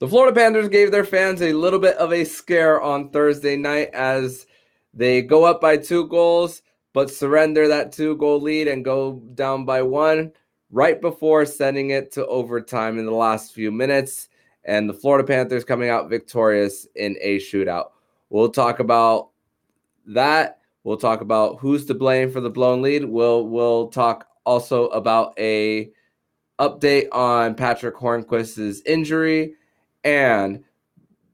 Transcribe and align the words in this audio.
The 0.00 0.06
Florida 0.06 0.32
Panthers 0.32 0.68
gave 0.68 0.92
their 0.92 1.04
fans 1.04 1.42
a 1.42 1.52
little 1.52 1.80
bit 1.80 1.96
of 1.96 2.12
a 2.12 2.22
scare 2.22 2.80
on 2.80 3.10
Thursday 3.10 3.56
night 3.56 3.90
as 3.92 4.46
they 4.94 5.22
go 5.22 5.42
up 5.44 5.60
by 5.60 5.76
two 5.76 6.06
goals, 6.06 6.62
but 6.92 7.10
surrender 7.10 7.66
that 7.66 7.90
two 7.90 8.16
goal 8.16 8.40
lead 8.40 8.68
and 8.68 8.84
go 8.84 9.20
down 9.34 9.64
by 9.64 9.82
one 9.82 10.30
right 10.70 11.00
before 11.00 11.44
sending 11.44 11.90
it 11.90 12.12
to 12.12 12.24
overtime 12.28 12.96
in 13.00 13.06
the 13.06 13.12
last 13.12 13.52
few 13.52 13.72
minutes. 13.72 14.28
And 14.64 14.88
the 14.88 14.94
Florida 14.94 15.26
Panthers 15.26 15.64
coming 15.64 15.88
out 15.90 16.08
victorious 16.08 16.86
in 16.94 17.16
a 17.20 17.38
shootout. 17.38 17.86
We'll 18.30 18.50
talk 18.50 18.78
about 18.78 19.30
that. 20.06 20.60
We'll 20.84 20.96
talk 20.96 21.22
about 21.22 21.58
who's 21.58 21.86
to 21.86 21.94
blame 21.94 22.30
for 22.30 22.40
the 22.40 22.50
blown 22.50 22.82
lead. 22.82 23.04
We'll 23.04 23.48
we'll 23.48 23.88
talk 23.88 24.28
also 24.46 24.86
about 24.88 25.36
a 25.40 25.90
update 26.60 27.08
on 27.10 27.56
Patric 27.56 27.96
Hornqvist's 27.96 28.82
injury 28.86 29.54
and 30.04 30.64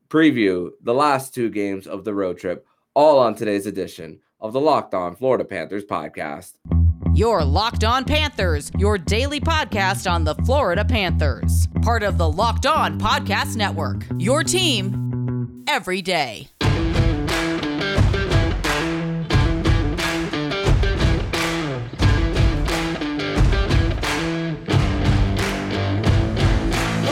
preview 0.09 0.71
the 0.83 0.95
last 0.95 1.35
two 1.35 1.51
games 1.51 1.87
of 1.87 2.05
the 2.05 2.15
road 2.15 2.39
trip, 2.39 2.67
all 2.95 3.19
on 3.19 3.35
today's 3.35 3.67
edition 3.67 4.21
of 4.41 4.53
the 4.53 4.61
Locked 4.61 4.95
On 4.95 5.17
Florida 5.17 5.45
Panthers 5.45 5.85
podcast. 5.85 6.53
Your 7.15 7.45
Locked 7.45 7.85
On 7.85 8.05
Panthers, 8.05 8.71
your 8.77 8.99
daily 8.99 9.41
podcast 9.41 10.11
on 10.11 10.25
the 10.25 10.35
Florida 10.45 10.85
Panthers, 10.85 11.69
part 11.83 12.03
of 12.03 12.19
the 12.19 12.29
Locked 12.29 12.67
On 12.67 12.99
Podcast 12.99 13.57
Network. 13.57 14.05
Your 14.19 14.43
team 14.43 15.65
every 15.69 16.03
day. 16.03 16.49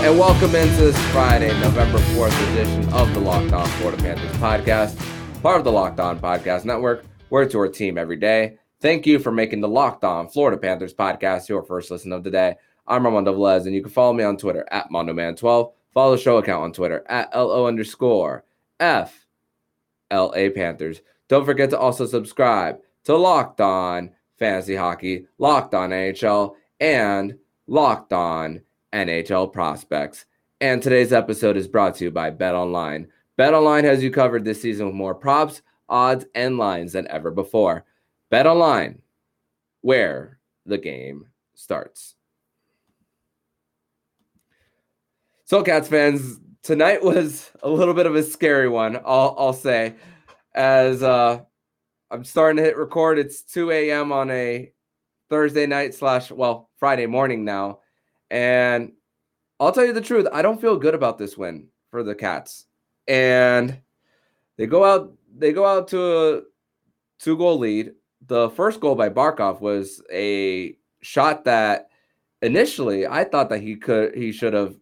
And 0.02 0.19
welcome 0.19 0.52
into 0.56 0.80
this 0.80 0.98
Friday, 1.12 1.48
November 1.61 1.98
4th 1.98 2.52
edition 2.52 2.92
of 2.92 3.15
the 3.15 3.20
Locked 3.20 3.52
On 3.52 3.65
Florida 3.65 4.02
Panthers 4.02 4.33
podcast, 4.38 5.42
part 5.42 5.58
of 5.58 5.64
the 5.64 5.70
Locked 5.70 6.00
On 6.00 6.19
Podcast 6.19 6.64
Network. 6.64 7.05
We're 7.31 7.48
to 7.48 7.58
our 7.61 7.69
team 7.69 7.97
every 7.97 8.17
day. 8.17 8.58
Thank 8.80 9.06
you 9.06 9.20
for 9.20 9.30
making 9.30 9.61
the 9.61 9.69
Locked 9.69 10.03
On 10.03 10.28
Florida 10.28 10.56
Panthers 10.58 10.92
podcast 10.92 11.48
your 11.48 11.62
first 11.62 11.92
listen 11.92 12.12
of 12.12 12.25
the 12.25 12.33
day. 12.33 12.56
I'm 12.84 13.06
Armando 13.06 13.33
Velez, 13.33 13.67
and 13.67 13.77
you 13.77 13.80
can 13.80 13.92
follow 13.92 14.12
me 14.12 14.25
on 14.25 14.36
Twitter 14.36 14.67
at 14.73 14.91
MondoMan12. 14.91 15.73
Follow 15.95 16.17
the 16.17 16.20
show 16.20 16.39
account 16.39 16.64
on 16.64 16.73
Twitter 16.73 17.05
at 17.06 17.33
LO 17.33 17.69
underscore 17.69 18.45
F 18.80 19.25
LA 20.12 20.48
Panthers. 20.53 21.00
Don't 21.28 21.45
forget 21.45 21.70
to 21.70 21.78
also 21.78 22.06
subscribe 22.06 22.80
to 23.05 23.17
Locked 23.17 23.61
On 23.61 24.11
Fantasy 24.36 24.75
Hockey, 24.75 25.27
Locked 25.39 25.75
On 25.75 25.91
NHL, 25.91 26.56
and 26.80 27.39
Locked 27.69 28.12
On 28.12 28.62
NHL 28.93 29.53
prospects. 29.53 30.27
And 30.61 30.83
today's 30.83 31.12
episode 31.12 31.57
is 31.57 31.67
brought 31.67 31.97
to 31.97 32.05
you 32.05 32.11
by 32.11 32.31
BetOnline. 32.31 33.09
Bet 33.37 33.55
Online 33.55 33.85
has 33.85 34.03
you 34.03 34.11
covered 34.11 34.45
this 34.45 34.62
season 34.62 34.87
with 34.87 34.95
more 34.95 35.15
props, 35.15 35.62
odds, 35.89 36.25
and 36.35 36.59
lines 36.59 36.93
than 36.93 37.09
ever 37.09 37.31
before. 37.31 37.85
BetOnline, 38.31 38.98
where 39.81 40.39
the 40.67 40.79
game 40.79 41.27
starts. 41.55 42.15
So, 45.45 45.63
Cats 45.63 45.89
fans, 45.89 46.39
tonight 46.63 47.03
was 47.03 47.51
a 47.63 47.69
little 47.69 47.95
bit 47.95 48.07
of 48.07 48.15
a 48.15 48.23
scary 48.23 48.69
one, 48.69 48.97
I'll, 49.05 49.35
I'll 49.37 49.53
say, 49.53 49.97
as 50.55 51.03
uh, 51.03 51.41
I'm 52.11 52.25
starting 52.25 52.59
to 52.59 52.63
hit 52.63 52.77
record. 52.77 53.19
It's 53.19 53.43
2 53.43 53.70
a.m. 53.70 54.13
on 54.13 54.31
a 54.31 54.73
Thursday 55.29 55.67
night 55.67 55.95
slash, 55.95 56.31
well, 56.31 56.70
Friday 56.79 57.07
morning 57.07 57.45
now. 57.45 57.81
And 58.33 58.92
I'll 59.61 59.72
tell 59.72 59.84
you 59.84 59.92
the 59.92 60.00
truth, 60.00 60.27
I 60.33 60.41
don't 60.42 60.61
feel 60.61 60.77
good 60.77 60.94
about 60.94 61.19
this 61.19 61.36
win 61.36 61.69
for 61.91 62.02
the 62.02 62.14
Cats. 62.14 62.64
And 63.06 63.78
they 64.56 64.66
go 64.66 64.84
out 64.84 65.12
they 65.36 65.52
go 65.52 65.66
out 65.66 65.89
to 65.89 66.36
a 66.36 66.41
two 67.19 67.36
goal 67.36 67.58
lead. 67.58 67.92
The 68.27 68.50
first 68.50 68.80
goal 68.80 68.95
by 68.95 69.11
Barkov 69.11 69.61
was 69.61 70.02
a 70.11 70.77
shot 71.02 71.45
that 71.45 71.90
initially 72.40 73.07
I 73.07 73.24
thought 73.24 73.51
that 73.51 73.61
he 73.61 73.77
could 73.77 74.17
he 74.17 74.33
should 74.33 74.55
have 74.55 74.77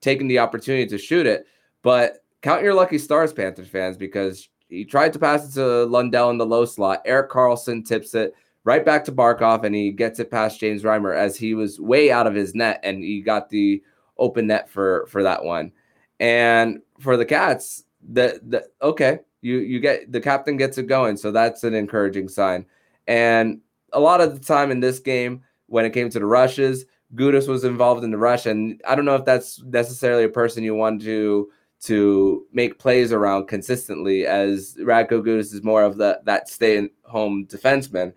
taken 0.00 0.26
the 0.26 0.38
opportunity 0.38 0.86
to 0.86 0.98
shoot 0.98 1.26
it, 1.26 1.46
but 1.82 2.24
count 2.40 2.62
your 2.62 2.74
lucky 2.74 2.98
stars, 2.98 3.32
Panthers 3.32 3.68
fans, 3.68 3.96
because 3.96 4.48
he 4.68 4.84
tried 4.84 5.12
to 5.12 5.18
pass 5.18 5.48
it 5.48 5.54
to 5.54 5.84
Lundell 5.84 6.30
in 6.30 6.38
the 6.38 6.46
low 6.46 6.64
slot. 6.64 7.02
Erik 7.04 7.30
Karlsson 7.30 7.84
tips 7.84 8.14
it 8.14 8.34
right 8.66 8.84
back 8.84 9.04
to 9.04 9.12
Barkov, 9.12 9.64
and 9.64 9.74
he 9.74 9.92
gets 9.92 10.18
it 10.18 10.30
past 10.30 10.58
James 10.58 10.82
Reimer 10.82 11.16
as 11.16 11.36
he 11.36 11.54
was 11.54 11.80
way 11.80 12.10
out 12.10 12.26
of 12.26 12.34
his 12.34 12.54
net, 12.54 12.80
and 12.82 13.02
he 13.02 13.22
got 13.22 13.48
the 13.48 13.82
open 14.18 14.48
net 14.48 14.68
for 14.68 15.06
for 15.06 15.22
that 15.22 15.44
one. 15.44 15.72
And 16.20 16.82
for 17.00 17.16
the 17.16 17.24
Cats, 17.24 17.84
the 18.12 18.40
the 18.46 18.66
okay, 18.82 19.20
you 19.40 19.58
you 19.58 19.80
get 19.80 20.12
the 20.12 20.20
captain 20.20 20.58
gets 20.58 20.76
it 20.76 20.88
going, 20.88 21.16
so 21.16 21.30
that's 21.30 21.64
an 21.64 21.74
encouraging 21.74 22.28
sign. 22.28 22.66
And 23.06 23.60
a 23.92 24.00
lot 24.00 24.20
of 24.20 24.34
the 24.34 24.44
time 24.44 24.70
in 24.70 24.80
this 24.80 24.98
game, 24.98 25.42
when 25.66 25.84
it 25.84 25.90
came 25.90 26.10
to 26.10 26.18
the 26.18 26.26
rushes, 26.26 26.84
Gudas 27.14 27.48
was 27.48 27.62
involved 27.62 28.02
in 28.02 28.10
the 28.10 28.18
rush, 28.18 28.46
and 28.46 28.82
I 28.86 28.96
don't 28.96 29.04
know 29.04 29.14
if 29.14 29.24
that's 29.24 29.62
necessarily 29.62 30.24
a 30.24 30.28
person 30.28 30.64
you 30.64 30.74
want 30.74 31.02
to 31.02 31.50
to 31.78 32.46
make 32.52 32.80
plays 32.80 33.12
around 33.12 33.46
consistently, 33.46 34.26
as 34.26 34.76
Radko 34.80 35.22
Gudas 35.22 35.54
is 35.54 35.62
more 35.62 35.84
of 35.84 35.98
the 35.98 36.20
that 36.24 36.48
stay 36.48 36.78
at 36.78 36.90
home 37.04 37.46
defenseman 37.46 38.12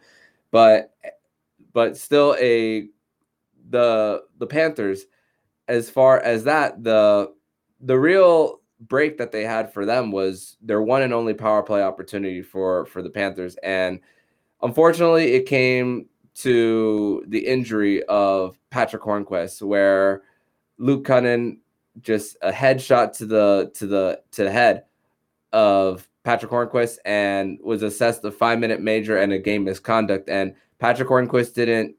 but 0.52 0.94
but 1.74 1.98
still 1.98 2.36
a 2.40 2.88
the 3.70 4.24
the 4.40 4.48
Panthers 4.48 5.06
as 5.68 5.90
far 5.90 6.20
as 6.20 6.44
that 6.46 6.84
the 6.84 7.32
the 7.82 7.98
real 7.98 8.60
break 8.82 9.18
that 9.18 9.32
they 9.32 9.44
had 9.44 9.72
for 9.72 9.86
them 9.86 10.12
was 10.12 10.58
their 10.62 10.82
one 10.82 11.04
and 11.04 11.14
only 11.14 11.34
power 11.34 11.62
play 11.64 11.84
opportunity 11.84 12.42
for 12.42 12.86
for 12.88 13.02
the 13.02 13.10
Panthers. 13.10 13.56
And 13.64 14.00
unfortunately 14.62 15.34
it 15.34 15.46
came 15.46 16.08
to 16.36 17.24
the 17.28 17.46
injury 17.46 18.04
of 18.04 18.58
Patric 18.72 19.04
Hornqvist 19.04 19.62
where 19.62 20.24
Luke 20.78 21.06
Kunin 21.06 21.58
just 22.02 22.38
a 22.42 22.52
headshot 22.52 23.16
to 23.18 23.26
the 23.26 23.72
to 23.76 23.86
the 23.86 24.22
to 24.32 24.44
the 24.46 24.52
head 24.52 24.86
of 25.52 26.09
Patric 26.24 26.52
Hornqvist 26.52 26.98
and 27.06 27.60
was 27.64 27.82
assessed 27.82 28.24
a 28.26 28.32
five 28.32 28.60
minute 28.60 28.82
major 28.82 29.18
and 29.18 29.32
a 29.32 29.40
game 29.40 29.64
misconduct. 29.64 30.30
And 30.30 30.56
Patric 30.80 31.08
Hornqvist 31.08 31.54
didn't 31.54 31.96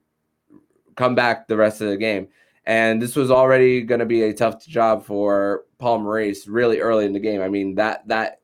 come 0.97 1.15
back 1.15 1.49
the 1.49 1.57
rest 1.57 1.81
of 1.81 1.89
the 1.89 1.97
game. 1.97 2.29
And 2.67 3.01
this 3.01 3.17
was 3.17 3.31
already 3.31 3.83
going 3.83 4.01
to 4.01 4.07
be 4.07 4.23
a 4.23 4.35
tough 4.35 4.65
job 4.67 5.05
for 5.05 5.65
Paul 5.79 6.01
Maurice 6.01 6.47
really 6.47 6.81
early 6.81 7.07
in 7.07 7.13
the 7.13 7.21
game. 7.21 7.41
I 7.41 7.49
mean, 7.49 7.75
that 7.77 8.07
that 8.09 8.41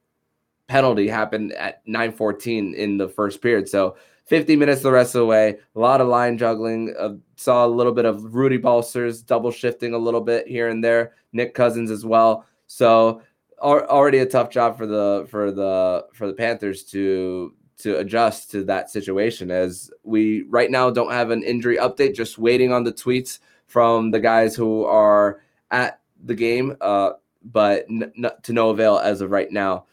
penalty 0.67 1.09
happened 1.09 1.53
at 1.53 1.87
9:14 1.87 2.75
in 2.75 2.97
the 2.97 3.09
first 3.09 3.43
period. 3.43 3.69
So 3.69 3.97
50 4.25 4.57
minutes 4.57 4.83
the 4.83 4.91
rest 4.91 5.15
of 5.15 5.21
the 5.21 5.27
way. 5.27 5.59
A 5.77 5.79
lot 5.79 6.01
of 6.01 6.09
line 6.09 6.37
juggling. 6.39 6.95
Uh, 6.99 7.15
saw 7.37 7.65
a 7.65 7.69
little 7.69 7.93
bit 7.93 8.05
of 8.05 8.35
Rudy 8.35 8.57
Balcers 8.57 9.23
double 9.23 9.53
shifting 9.53 9.95
a 9.95 9.99
little 9.99 10.21
bit 10.21 10.49
here 10.49 10.69
and 10.69 10.83
there. 10.83 11.13
Nick 11.33 11.55
Cousins 11.55 11.91
as 11.91 12.05
well. 12.05 12.45
So 12.67 13.23
already 13.61 14.19
a 14.19 14.27
tough 14.27 14.51
job 14.51 14.77
for 14.77 14.87
the 14.87 15.27
for 15.31 15.51
the 15.51 16.07
for 16.13 16.27
the 16.27 16.35
Panthers 16.35 16.85
to 16.85 17.55
to 17.79 17.99
adjust 17.99 18.51
to 18.51 18.65
that 18.65 18.91
situation 18.91 19.51
as 19.51 19.91
we 20.03 20.43
right 20.49 20.71
now 20.71 20.91
don't 20.91 21.13
have 21.13 21.31
an 21.31 21.43
injury 21.43 21.77
update 21.77 22.15
just 22.15 22.39
waiting 22.39 22.73
on 22.73 22.85
the 22.85 22.93
tweets 22.93 23.39
from 23.67 24.11
the 24.11 24.21
guys 24.21 24.55
who 24.55 24.85
are 24.85 25.41
at 25.71 26.01
the 26.25 26.35
game 26.35 26.77
uh 26.81 27.11
but 27.45 27.87
n- 27.89 28.13
n- 28.17 28.31
to 28.43 28.53
no 28.53 28.71
avail 28.71 28.99
as 28.99 29.21
of 29.21 29.31
right 29.31 29.51
now. 29.51 29.87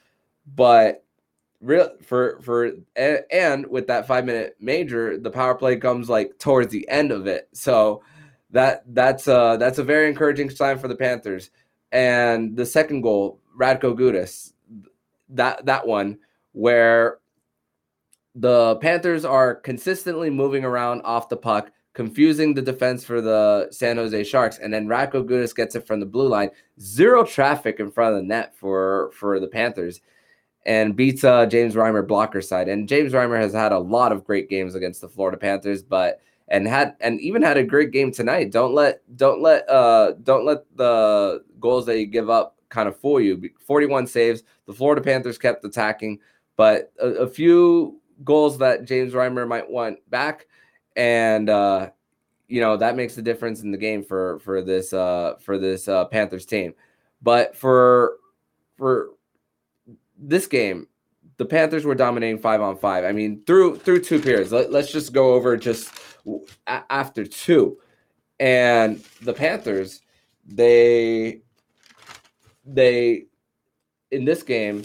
But 0.55 1.03
real 1.61 1.91
for 2.01 2.39
for 2.41 2.71
and, 2.95 3.21
and 3.31 3.67
with 3.67 3.87
that 3.87 4.07
5 4.07 4.25
minute 4.25 4.57
major 4.59 5.17
the 5.17 5.31
power 5.31 5.55
play 5.55 5.77
comes 5.77 6.09
like 6.09 6.37
towards 6.39 6.71
the 6.71 6.87
end 6.89 7.11
of 7.11 7.27
it. 7.27 7.47
So 7.53 8.03
that 8.51 8.83
that's 8.93 9.27
uh 9.27 9.57
that's 9.57 9.79
a 9.79 9.83
very 9.83 10.07
encouraging 10.09 10.49
sign 10.49 10.77
for 10.77 10.87
the 10.87 10.95
Panthers. 10.95 11.51
And 11.91 12.57
the 12.57 12.65
second 12.65 13.01
goal 13.01 13.39
Radko 13.57 13.97
Gudas, 13.97 14.53
that 15.29 15.65
that 15.65 15.87
one 15.87 16.19
where 16.53 17.19
the 18.35 18.77
Panthers 18.77 19.25
are 19.25 19.55
consistently 19.55 20.29
moving 20.29 20.63
around 20.63 21.01
off 21.01 21.29
the 21.29 21.37
puck, 21.37 21.71
confusing 21.93 22.53
the 22.53 22.61
defense 22.61 23.03
for 23.03 23.21
the 23.21 23.67
San 23.71 23.97
Jose 23.97 24.23
Sharks, 24.23 24.57
and 24.57 24.73
then 24.73 24.87
Radko 24.87 25.23
Gudas 25.25 25.55
gets 25.55 25.75
it 25.75 25.85
from 25.85 25.99
the 25.99 26.05
blue 26.05 26.27
line. 26.27 26.49
Zero 26.79 27.23
traffic 27.23 27.79
in 27.79 27.91
front 27.91 28.15
of 28.15 28.21
the 28.21 28.27
net 28.27 28.55
for 28.55 29.11
for 29.13 29.39
the 29.39 29.47
Panthers, 29.47 30.01
and 30.65 30.95
beats 30.95 31.23
uh, 31.23 31.45
James 31.45 31.75
Reimer 31.75 32.07
blocker 32.07 32.41
side. 32.41 32.69
And 32.69 32.87
James 32.87 33.13
Reimer 33.13 33.39
has 33.39 33.53
had 33.53 33.71
a 33.71 33.79
lot 33.79 34.11
of 34.11 34.25
great 34.25 34.49
games 34.49 34.75
against 34.75 35.01
the 35.01 35.09
Florida 35.09 35.37
Panthers, 35.37 35.83
but 35.83 36.19
and 36.47 36.67
had 36.67 36.95
and 36.99 37.19
even 37.21 37.41
had 37.41 37.57
a 37.57 37.63
great 37.63 37.91
game 37.91 38.11
tonight. 38.11 38.51
Don't 38.51 38.73
let 38.73 39.01
don't 39.17 39.41
let 39.41 39.69
uh 39.69 40.13
don't 40.23 40.45
let 40.45 40.63
the 40.75 41.43
goals 41.59 41.85
that 41.85 41.99
you 41.99 42.05
give 42.05 42.29
up 42.29 42.52
kind 42.73 42.89
of 42.89 42.99
fool 42.99 43.21
you. 43.21 43.49
41 43.65 44.07
saves. 44.07 44.43
The 44.65 44.73
Florida 44.73 45.01
Panthers 45.01 45.37
kept 45.37 45.63
attacking, 45.63 46.19
but 46.57 46.91
a, 46.99 47.07
a 47.07 47.27
few 47.27 48.01
goals 48.23 48.57
that 48.57 48.85
James 48.85 49.13
Reimer 49.13 49.47
might 49.47 49.69
want 49.69 49.99
back, 50.09 50.47
and 50.95 51.49
uh, 51.49 51.89
you 52.47 52.59
know 52.59 52.75
that 52.77 52.95
makes 52.95 53.15
the 53.15 53.21
difference 53.21 53.61
in 53.61 53.71
the 53.71 53.77
game 53.77 54.03
for 54.03 54.39
for 54.39 54.61
this 54.61 54.91
uh, 54.91 55.35
for 55.39 55.57
this 55.57 55.87
uh, 55.87 56.05
Panthers 56.05 56.45
team. 56.45 56.73
But 57.21 57.55
for 57.55 58.17
for 58.77 59.11
this 60.17 60.47
game, 60.47 60.87
the 61.37 61.45
Panthers 61.45 61.85
were 61.85 61.95
dominating 61.95 62.39
five 62.39 62.61
on 62.61 62.77
five. 62.77 63.05
I 63.05 63.11
mean, 63.11 63.43
through 63.45 63.77
through 63.77 64.01
two 64.01 64.19
periods. 64.19 64.51
Let, 64.51 64.73
us 64.73 64.91
just 64.91 65.13
go 65.13 65.33
over 65.33 65.55
just 65.57 65.93
after 66.67 67.25
two, 67.25 67.77
and 68.39 69.03
the 69.21 69.33
Panthers, 69.33 70.01
they 70.45 71.42
they 72.65 73.25
in 74.11 74.25
this 74.25 74.43
game, 74.43 74.83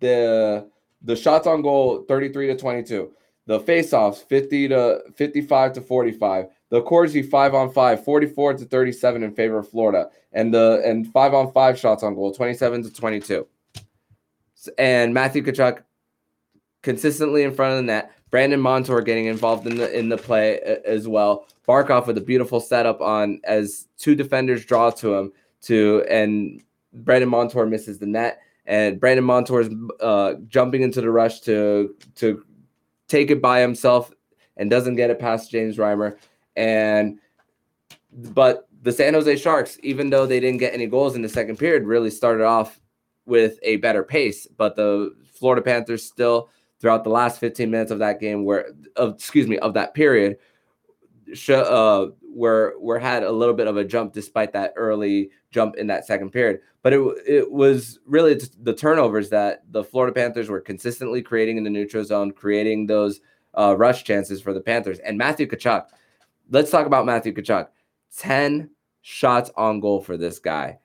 the 0.00 0.68
the 1.02 1.16
shots 1.16 1.46
on 1.46 1.62
goal 1.62 2.04
33 2.08 2.48
to 2.48 2.56
22, 2.56 3.10
the 3.46 3.60
faceoffs 3.60 4.22
50 4.28 4.68
to 4.68 5.02
55 5.14 5.72
to 5.74 5.80
45, 5.80 6.46
the 6.68 6.82
Corsi 6.82 7.22
five 7.22 7.54
on 7.54 7.72
five 7.72 8.04
44 8.04 8.54
to 8.54 8.64
37 8.64 9.22
in 9.22 9.34
favor 9.34 9.58
of 9.58 9.68
Florida, 9.68 10.10
and 10.32 10.52
the 10.52 10.82
and 10.84 11.10
five 11.12 11.34
on 11.34 11.52
five 11.52 11.78
shots 11.78 12.02
on 12.02 12.14
goal 12.14 12.32
27 12.32 12.82
to 12.84 12.92
22 12.92 13.46
and 14.78 15.14
Matthew 15.14 15.42
Tkachuk 15.42 15.82
consistently 16.82 17.42
in 17.42 17.52
front 17.52 17.72
of 17.72 17.76
the 17.78 17.82
net. 17.82 18.12
Brandon 18.30 18.60
Montour 18.60 19.00
getting 19.00 19.26
involved 19.26 19.66
in 19.66 19.76
the 19.76 19.96
in 19.96 20.08
the 20.08 20.16
play 20.16 20.60
as 20.84 21.08
well. 21.08 21.46
Barkov 21.66 22.06
with 22.06 22.18
a 22.18 22.20
beautiful 22.20 22.60
setup 22.60 23.00
on 23.00 23.40
as 23.44 23.88
two 23.98 24.14
defenders 24.14 24.64
draw 24.64 24.90
to 24.90 25.14
him 25.14 25.32
to 25.62 26.04
and 26.08 26.62
Brandon 26.92 27.28
Montour 27.28 27.66
misses 27.66 27.98
the 27.98 28.06
net 28.06 28.40
and 28.66 29.00
Brandon 29.00 29.24
Montour 29.24 29.60
is 29.60 29.70
uh, 30.00 30.34
jumping 30.48 30.82
into 30.82 31.00
the 31.00 31.10
rush 31.10 31.40
to 31.40 31.94
to 32.16 32.44
take 33.08 33.30
it 33.30 33.42
by 33.42 33.60
himself 33.60 34.12
and 34.56 34.70
doesn't 34.70 34.96
get 34.96 35.10
it 35.10 35.18
past 35.18 35.50
James 35.50 35.76
Reimer 35.76 36.16
and 36.56 37.18
but 38.12 38.68
the 38.82 38.92
San 38.92 39.14
Jose 39.14 39.36
Sharks 39.36 39.78
even 39.82 40.10
though 40.10 40.26
they 40.26 40.40
didn't 40.40 40.58
get 40.58 40.74
any 40.74 40.86
goals 40.86 41.14
in 41.14 41.22
the 41.22 41.28
second 41.28 41.58
period 41.58 41.84
really 41.84 42.10
started 42.10 42.44
off 42.44 42.80
with 43.30 43.58
a 43.62 43.76
better 43.76 44.02
pace. 44.02 44.46
But 44.46 44.76
the 44.76 45.14
Florida 45.32 45.62
Panthers 45.62 46.04
still, 46.04 46.50
throughout 46.80 47.04
the 47.04 47.10
last 47.10 47.40
15 47.40 47.70
minutes 47.70 47.90
of 47.90 48.00
that 48.00 48.20
game, 48.20 48.44
where, 48.44 48.70
of, 48.96 49.14
excuse 49.14 49.46
me, 49.46 49.58
of 49.58 49.74
that 49.74 49.94
period, 49.94 50.36
uh, 51.48 52.06
were 52.32 52.74
were 52.78 52.98
had 52.98 53.22
a 53.22 53.30
little 53.30 53.54
bit 53.54 53.66
of 53.66 53.76
a 53.76 53.84
jump 53.84 54.12
despite 54.12 54.52
that 54.52 54.72
early 54.76 55.30
jump 55.50 55.76
in 55.76 55.86
that 55.88 56.06
second 56.06 56.30
period. 56.30 56.60
But 56.82 56.92
it 56.92 57.00
it 57.26 57.50
was 57.50 57.98
really 58.06 58.40
the 58.62 58.74
turnovers 58.74 59.30
that 59.30 59.62
the 59.70 59.84
Florida 59.84 60.14
Panthers 60.14 60.48
were 60.48 60.60
consistently 60.60 61.22
creating 61.22 61.56
in 61.56 61.64
the 61.64 61.70
neutral 61.70 62.04
zone, 62.04 62.32
creating 62.32 62.86
those 62.86 63.20
uh, 63.54 63.74
rush 63.76 64.04
chances 64.04 64.40
for 64.40 64.52
the 64.52 64.60
Panthers. 64.60 64.98
And 65.00 65.18
Matthew 65.18 65.46
Tkachuk, 65.46 65.86
let's 66.50 66.70
talk 66.70 66.86
about 66.86 67.06
Matthew 67.06 67.34
Tkachuk. 67.34 67.68
Ten 68.16 68.70
shots 69.02 69.50
on 69.56 69.80
goal 69.80 70.00
for 70.00 70.16
this 70.16 70.38
guy. 70.38 70.78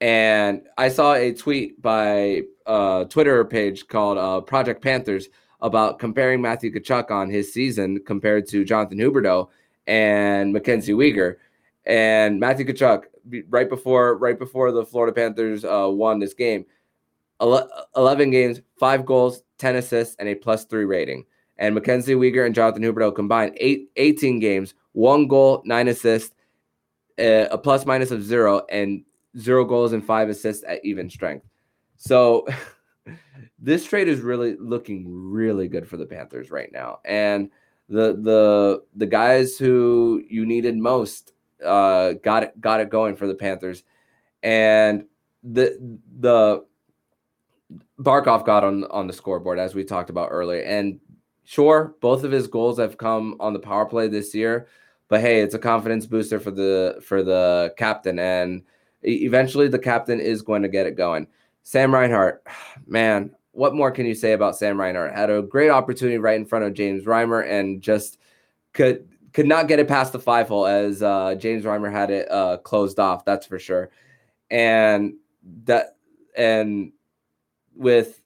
And 0.00 0.62
I 0.76 0.90
saw 0.90 1.14
a 1.14 1.32
tweet 1.34 1.82
by 1.82 2.42
a 2.66 3.06
Twitter 3.08 3.44
page 3.44 3.88
called 3.88 4.18
uh, 4.18 4.40
Project 4.42 4.82
Panthers 4.82 5.28
about 5.60 5.98
comparing 5.98 6.40
Matthew 6.40 6.72
Tkachuk 6.72 7.10
on 7.10 7.28
his 7.28 7.52
season 7.52 8.00
compared 8.06 8.46
to 8.48 8.64
Jonathan 8.64 8.98
Huberdeau 8.98 9.48
and 9.88 10.52
Mackenzie 10.52 10.92
Weegar. 10.92 11.36
And 11.86 12.38
Matthew 12.38 12.66
Tkachuk, 12.66 13.04
right 13.48 13.68
before 13.68 14.16
right 14.18 14.38
before 14.38 14.70
the 14.70 14.84
Florida 14.84 15.12
Panthers 15.12 15.64
uh, 15.64 15.88
won 15.90 16.20
this 16.20 16.34
game, 16.34 16.66
11 17.40 18.30
games, 18.30 18.60
five 18.78 19.06
goals, 19.06 19.42
10 19.58 19.76
assists, 19.76 20.14
and 20.18 20.28
a 20.28 20.34
plus 20.34 20.66
three 20.66 20.84
rating. 20.84 21.24
And 21.56 21.74
Mackenzie 21.74 22.14
Weegar 22.14 22.46
and 22.46 22.54
Jonathan 22.54 22.82
Huberdeau 22.82 23.14
combined 23.14 23.56
eight, 23.56 23.90
18 23.96 24.38
games, 24.38 24.74
one 24.92 25.26
goal, 25.26 25.62
nine 25.64 25.88
assists, 25.88 26.34
a 27.18 27.58
plus 27.58 27.84
minus 27.86 28.10
of 28.10 28.22
zero, 28.22 28.62
and 28.70 29.02
zero 29.38 29.64
goals 29.64 29.92
and 29.92 30.04
five 30.04 30.28
assists 30.28 30.62
at 30.68 30.84
even 30.84 31.08
strength. 31.08 31.46
So 31.96 32.46
this 33.58 33.86
trade 33.86 34.08
is 34.08 34.20
really 34.20 34.56
looking 34.60 35.04
really 35.08 35.68
good 35.68 35.88
for 35.88 35.96
the 35.96 36.06
Panthers 36.06 36.50
right 36.50 36.70
now. 36.70 36.98
And 37.04 37.50
the 37.88 38.14
the 38.20 38.82
the 38.96 39.06
guys 39.06 39.56
who 39.56 40.22
you 40.28 40.44
needed 40.44 40.76
most 40.76 41.32
uh, 41.64 42.12
got 42.22 42.44
it 42.44 42.60
got 42.60 42.80
it 42.80 42.90
going 42.90 43.16
for 43.16 43.26
the 43.26 43.34
Panthers. 43.34 43.82
And 44.42 45.04
the 45.42 45.98
the 46.20 46.64
Barkov 47.98 48.44
got 48.44 48.64
on 48.64 48.84
on 48.84 49.06
the 49.06 49.12
scoreboard 49.12 49.58
as 49.58 49.74
we 49.74 49.84
talked 49.84 50.10
about 50.10 50.28
earlier. 50.30 50.62
And 50.62 51.00
sure, 51.44 51.94
both 52.00 52.24
of 52.24 52.30
his 52.30 52.46
goals 52.46 52.78
have 52.78 52.98
come 52.98 53.36
on 53.40 53.52
the 53.52 53.58
power 53.58 53.86
play 53.86 54.08
this 54.08 54.34
year, 54.34 54.68
but 55.08 55.20
hey, 55.20 55.40
it's 55.40 55.54
a 55.54 55.58
confidence 55.58 56.06
booster 56.06 56.38
for 56.38 56.50
the 56.50 57.00
for 57.02 57.22
the 57.22 57.74
captain 57.76 58.18
and 58.18 58.62
eventually 59.02 59.68
the 59.68 59.78
captain 59.78 60.20
is 60.20 60.42
going 60.42 60.62
to 60.62 60.68
get 60.68 60.86
it 60.86 60.96
going. 60.96 61.26
Sam 61.62 61.92
Reinhart, 61.92 62.46
man, 62.86 63.30
what 63.58 63.74
more 63.74 63.90
can 63.90 64.06
you 64.06 64.14
say 64.14 64.34
about 64.34 64.56
Sam 64.56 64.80
Reinhart? 64.80 65.12
Had 65.12 65.30
a 65.30 65.42
great 65.42 65.68
opportunity 65.68 66.16
right 66.16 66.38
in 66.38 66.46
front 66.46 66.64
of 66.64 66.74
James 66.74 67.02
Reimer 67.02 67.44
and 67.44 67.82
just 67.82 68.18
could 68.72 69.08
could 69.32 69.48
not 69.48 69.66
get 69.66 69.80
it 69.80 69.88
past 69.88 70.12
the 70.12 70.20
five 70.20 70.46
hole 70.46 70.64
as 70.64 71.02
uh, 71.02 71.34
James 71.34 71.64
Reimer 71.64 71.90
had 71.90 72.08
it 72.12 72.30
uh, 72.30 72.58
closed 72.58 73.00
off. 73.00 73.24
That's 73.24 73.46
for 73.46 73.58
sure. 73.58 73.90
And 74.48 75.14
that 75.64 75.96
and 76.36 76.92
with 77.74 78.22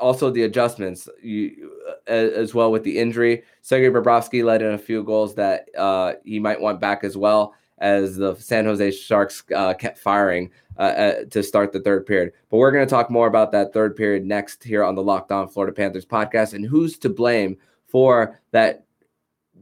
also 0.00 0.30
the 0.30 0.44
adjustments 0.44 1.10
you, 1.22 1.70
as 2.06 2.54
well 2.54 2.72
with 2.72 2.84
the 2.84 2.98
injury, 2.98 3.42
Sergei 3.60 3.90
Bobrovsky 3.90 4.42
led 4.42 4.62
in 4.62 4.72
a 4.72 4.78
few 4.78 5.02
goals 5.02 5.34
that 5.34 5.68
uh, 5.76 6.14
he 6.24 6.40
might 6.40 6.58
want 6.60 6.80
back 6.80 7.04
as 7.04 7.18
well 7.18 7.54
as 7.84 8.16
the 8.16 8.34
San 8.36 8.64
Jose 8.64 8.92
Sharks 8.92 9.44
uh, 9.54 9.74
kept 9.74 9.98
firing 9.98 10.50
uh, 10.78 10.82
uh, 10.82 11.24
to 11.26 11.42
start 11.42 11.70
the 11.70 11.80
third 11.80 12.06
period. 12.06 12.32
But 12.48 12.56
we're 12.56 12.70
going 12.70 12.86
to 12.86 12.90
talk 12.90 13.10
more 13.10 13.26
about 13.26 13.52
that 13.52 13.74
third 13.74 13.94
period 13.94 14.24
next 14.24 14.64
here 14.64 14.82
on 14.82 14.94
the 14.94 15.02
Locked 15.02 15.30
On 15.30 15.46
Florida 15.46 15.74
Panthers 15.74 16.06
podcast 16.06 16.54
and 16.54 16.64
who's 16.64 16.98
to 17.00 17.10
blame 17.10 17.58
for 17.86 18.40
that 18.52 18.86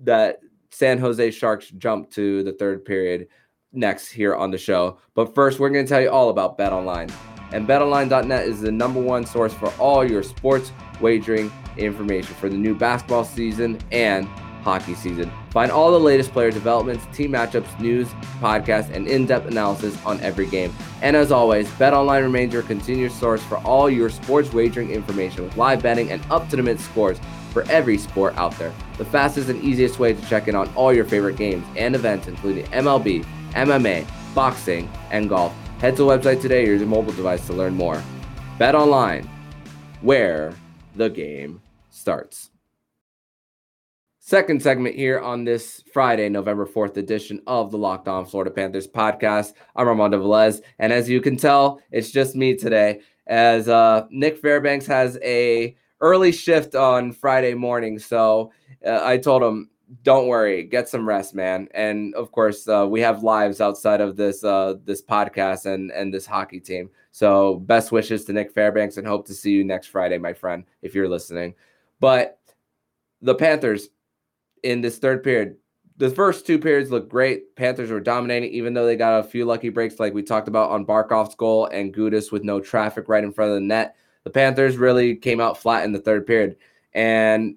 that 0.04 0.38
San 0.70 0.98
Jose 0.98 1.32
Sharks 1.32 1.68
jump 1.70 2.10
to 2.12 2.44
the 2.44 2.52
third 2.52 2.84
period 2.84 3.26
next 3.72 4.08
here 4.08 4.36
on 4.36 4.52
the 4.52 4.58
show. 4.58 4.98
But 5.14 5.34
first, 5.34 5.58
we're 5.58 5.70
going 5.70 5.84
to 5.84 5.88
tell 5.88 6.00
you 6.00 6.10
all 6.10 6.28
about 6.28 6.56
BetOnline. 6.56 7.12
And 7.52 7.66
betonline.net 7.66 8.46
is 8.46 8.60
the 8.60 8.72
number 8.72 9.00
one 9.00 9.26
source 9.26 9.52
for 9.52 9.68
all 9.78 10.08
your 10.08 10.22
sports 10.22 10.72
wagering 11.00 11.52
information 11.76 12.34
for 12.36 12.48
the 12.48 12.56
new 12.56 12.74
basketball 12.74 13.24
season 13.24 13.78
and 13.90 14.28
hockey 14.62 14.94
season. 14.94 15.30
Find 15.50 15.70
all 15.70 15.90
the 15.90 16.00
latest 16.00 16.32
player 16.32 16.50
developments, 16.50 17.04
team 17.16 17.32
matchups, 17.32 17.78
news, 17.80 18.08
podcasts, 18.40 18.90
and 18.90 19.06
in-depth 19.06 19.46
analysis 19.46 19.96
on 20.04 20.20
every 20.20 20.46
game. 20.46 20.74
And 21.02 21.16
as 21.16 21.32
always, 21.32 21.68
BetOnline 21.72 22.22
remains 22.22 22.52
your 22.52 22.62
continuous 22.62 23.14
source 23.14 23.42
for 23.42 23.58
all 23.58 23.90
your 23.90 24.08
sports 24.08 24.52
wagering 24.52 24.90
information 24.90 25.44
with 25.44 25.56
live 25.56 25.82
betting 25.82 26.10
and 26.10 26.22
up-to-the-minute 26.30 26.80
scores 26.80 27.18
for 27.52 27.64
every 27.64 27.98
sport 27.98 28.36
out 28.36 28.56
there. 28.58 28.72
The 28.98 29.04
fastest 29.04 29.48
and 29.48 29.62
easiest 29.62 29.98
way 29.98 30.14
to 30.14 30.26
check 30.26 30.48
in 30.48 30.54
on 30.54 30.72
all 30.74 30.92
your 30.92 31.04
favorite 31.04 31.36
games 31.36 31.66
and 31.76 31.94
events, 31.94 32.28
including 32.28 32.64
MLB, 32.66 33.26
MMA, 33.52 34.06
boxing, 34.34 34.90
and 35.10 35.28
golf. 35.28 35.52
Head 35.80 35.96
to 35.96 36.04
the 36.04 36.08
website 36.08 36.40
today 36.40 36.62
or 36.64 36.68
use 36.68 36.80
your 36.80 36.88
mobile 36.88 37.12
device 37.12 37.46
to 37.48 37.52
learn 37.52 37.74
more. 37.74 38.02
BetOnline, 38.58 39.28
where 40.00 40.54
the 40.94 41.10
game 41.10 41.60
starts. 41.90 42.51
Second 44.24 44.62
segment 44.62 44.94
here 44.94 45.18
on 45.18 45.42
this 45.42 45.82
Friday, 45.92 46.28
November 46.28 46.64
4th 46.64 46.96
edition 46.96 47.42
of 47.48 47.72
the 47.72 47.76
Locked 47.76 48.06
On 48.06 48.24
Florida 48.24 48.52
Panthers 48.52 48.86
podcast. 48.86 49.54
I'm 49.74 49.88
Armando 49.88 50.22
Velez, 50.22 50.60
and 50.78 50.92
as 50.92 51.10
you 51.10 51.20
can 51.20 51.36
tell, 51.36 51.80
it's 51.90 52.12
just 52.12 52.36
me 52.36 52.54
today 52.54 53.00
as 53.26 53.68
uh, 53.68 54.06
Nick 54.10 54.38
Fairbanks 54.38 54.86
has 54.86 55.18
a 55.24 55.76
early 56.00 56.30
shift 56.30 56.76
on 56.76 57.10
Friday 57.10 57.54
morning. 57.54 57.98
So 57.98 58.52
uh, 58.86 59.00
I 59.02 59.16
told 59.18 59.42
him, 59.42 59.70
don't 60.04 60.28
worry, 60.28 60.62
get 60.62 60.88
some 60.88 61.06
rest, 61.06 61.34
man. 61.34 61.66
And 61.74 62.14
of 62.14 62.30
course, 62.30 62.68
uh, 62.68 62.86
we 62.88 63.00
have 63.00 63.24
lives 63.24 63.60
outside 63.60 64.00
of 64.00 64.14
this 64.14 64.44
uh, 64.44 64.74
this 64.84 65.02
podcast 65.02 65.66
and 65.66 65.90
and 65.90 66.14
this 66.14 66.26
hockey 66.26 66.60
team. 66.60 66.90
So 67.10 67.56
best 67.56 67.90
wishes 67.90 68.24
to 68.26 68.32
Nick 68.32 68.52
Fairbanks, 68.52 68.98
and 68.98 69.06
hope 69.06 69.26
to 69.26 69.34
see 69.34 69.50
you 69.50 69.64
next 69.64 69.88
Friday, 69.88 70.18
my 70.18 70.32
friend, 70.32 70.62
if 70.80 70.94
you're 70.94 71.08
listening. 71.08 71.56
But 71.98 72.38
the 73.20 73.34
Panthers 73.34 73.88
in 74.62 74.80
this 74.80 74.98
third 74.98 75.22
period. 75.22 75.56
The 75.98 76.10
first 76.10 76.46
two 76.46 76.58
periods 76.58 76.90
looked 76.90 77.10
great. 77.10 77.54
Panthers 77.54 77.90
were 77.90 78.00
dominating, 78.00 78.50
even 78.52 78.74
though 78.74 78.86
they 78.86 78.96
got 78.96 79.20
a 79.20 79.28
few 79.28 79.44
lucky 79.44 79.68
breaks, 79.68 80.00
like 80.00 80.14
we 80.14 80.22
talked 80.22 80.48
about 80.48 80.70
on 80.70 80.86
Barkov's 80.86 81.34
goal 81.34 81.66
and 81.66 81.94
Gudas 81.94 82.32
with 82.32 82.44
no 82.44 82.60
traffic 82.60 83.08
right 83.08 83.22
in 83.22 83.32
front 83.32 83.50
of 83.50 83.56
the 83.56 83.60
net. 83.60 83.96
The 84.24 84.30
Panthers 84.30 84.76
really 84.76 85.16
came 85.16 85.40
out 85.40 85.58
flat 85.58 85.84
in 85.84 85.92
the 85.92 86.00
third 86.00 86.26
period. 86.26 86.56
And 86.94 87.56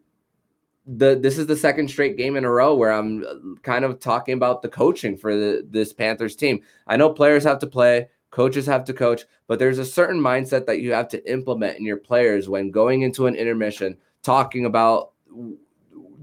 the 0.86 1.16
this 1.16 1.38
is 1.38 1.48
the 1.48 1.56
second 1.56 1.90
straight 1.90 2.18
game 2.18 2.36
in 2.36 2.46
a 2.46 2.50
row 2.50 2.76
where 2.76 2.92
I'm 2.92 3.58
kind 3.64 3.84
of 3.84 4.00
talking 4.00 4.36
about 4.36 4.62
the 4.62 4.70
coaching 4.70 5.18
for 5.18 5.36
the, 5.36 5.66
this 5.68 5.94
Panthers 5.94 6.36
team. 6.36 6.62
I 6.88 6.98
know 6.98 7.10
players 7.10 7.44
have 7.44 7.60
to 7.60 7.68
play, 7.68 8.08
coaches 8.30 8.66
have 8.68 8.84
to 8.86 8.94
coach, 8.94 9.24
but 9.48 9.58
there's 9.60 9.80
a 9.80 9.86
certain 9.86 10.22
mindset 10.22 10.66
that 10.68 10.82
you 10.82 10.94
have 10.94 11.08
to 11.10 11.32
implement 11.32 11.80
in 11.80 11.86
your 11.86 11.98
players 11.98 12.48
when 12.48 12.70
going 12.70 13.02
into 13.02 13.26
an 13.26 13.36
intermission, 13.36 13.98
talking 14.22 14.66
about 14.66 15.14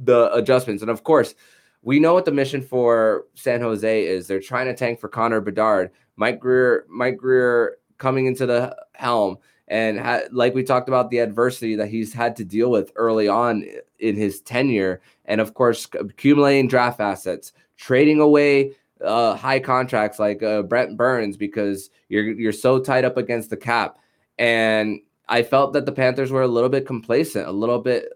the 0.04 0.32
adjustments. 0.34 0.82
And 0.82 0.90
of 0.90 1.04
course, 1.04 1.34
we 1.82 1.98
know 1.98 2.14
what 2.14 2.24
the 2.24 2.32
mission 2.32 2.62
for 2.62 3.26
San 3.34 3.60
Jose 3.60 4.06
is. 4.06 4.26
They're 4.26 4.40
trying 4.40 4.66
to 4.66 4.74
tank 4.74 5.00
for 5.00 5.08
Connor 5.08 5.40
Bedard, 5.40 5.90
Mike 6.16 6.38
Greer, 6.38 6.86
Mike 6.88 7.16
Grier 7.16 7.78
coming 7.98 8.26
into 8.26 8.46
the 8.46 8.76
helm 8.94 9.38
and 9.68 9.98
ha- 9.98 10.22
like 10.32 10.54
we 10.54 10.62
talked 10.62 10.88
about 10.88 11.10
the 11.10 11.18
adversity 11.18 11.76
that 11.76 11.88
he's 11.88 12.12
had 12.12 12.36
to 12.36 12.44
deal 12.44 12.70
with 12.70 12.92
early 12.96 13.26
on 13.26 13.64
in 14.00 14.16
his 14.16 14.40
tenure 14.40 15.00
and 15.24 15.40
of 15.40 15.54
course 15.54 15.88
accumulating 15.98 16.68
draft 16.68 17.00
assets 17.00 17.52
trading 17.76 18.20
away 18.20 18.74
uh, 19.04 19.34
high 19.34 19.58
contracts 19.58 20.18
like 20.18 20.42
uh, 20.42 20.62
Brent 20.62 20.96
Burns 20.96 21.36
because 21.36 21.90
you're 22.08 22.32
you're 22.32 22.52
so 22.52 22.78
tied 22.78 23.04
up 23.04 23.16
against 23.16 23.50
the 23.50 23.56
cap 23.56 23.98
and 24.38 25.00
I 25.28 25.42
felt 25.42 25.72
that 25.72 25.86
the 25.86 25.92
Panthers 25.92 26.30
were 26.30 26.42
a 26.42 26.48
little 26.48 26.68
bit 26.68 26.86
complacent 26.86 27.48
a 27.48 27.52
little 27.52 27.78
bit 27.78 28.12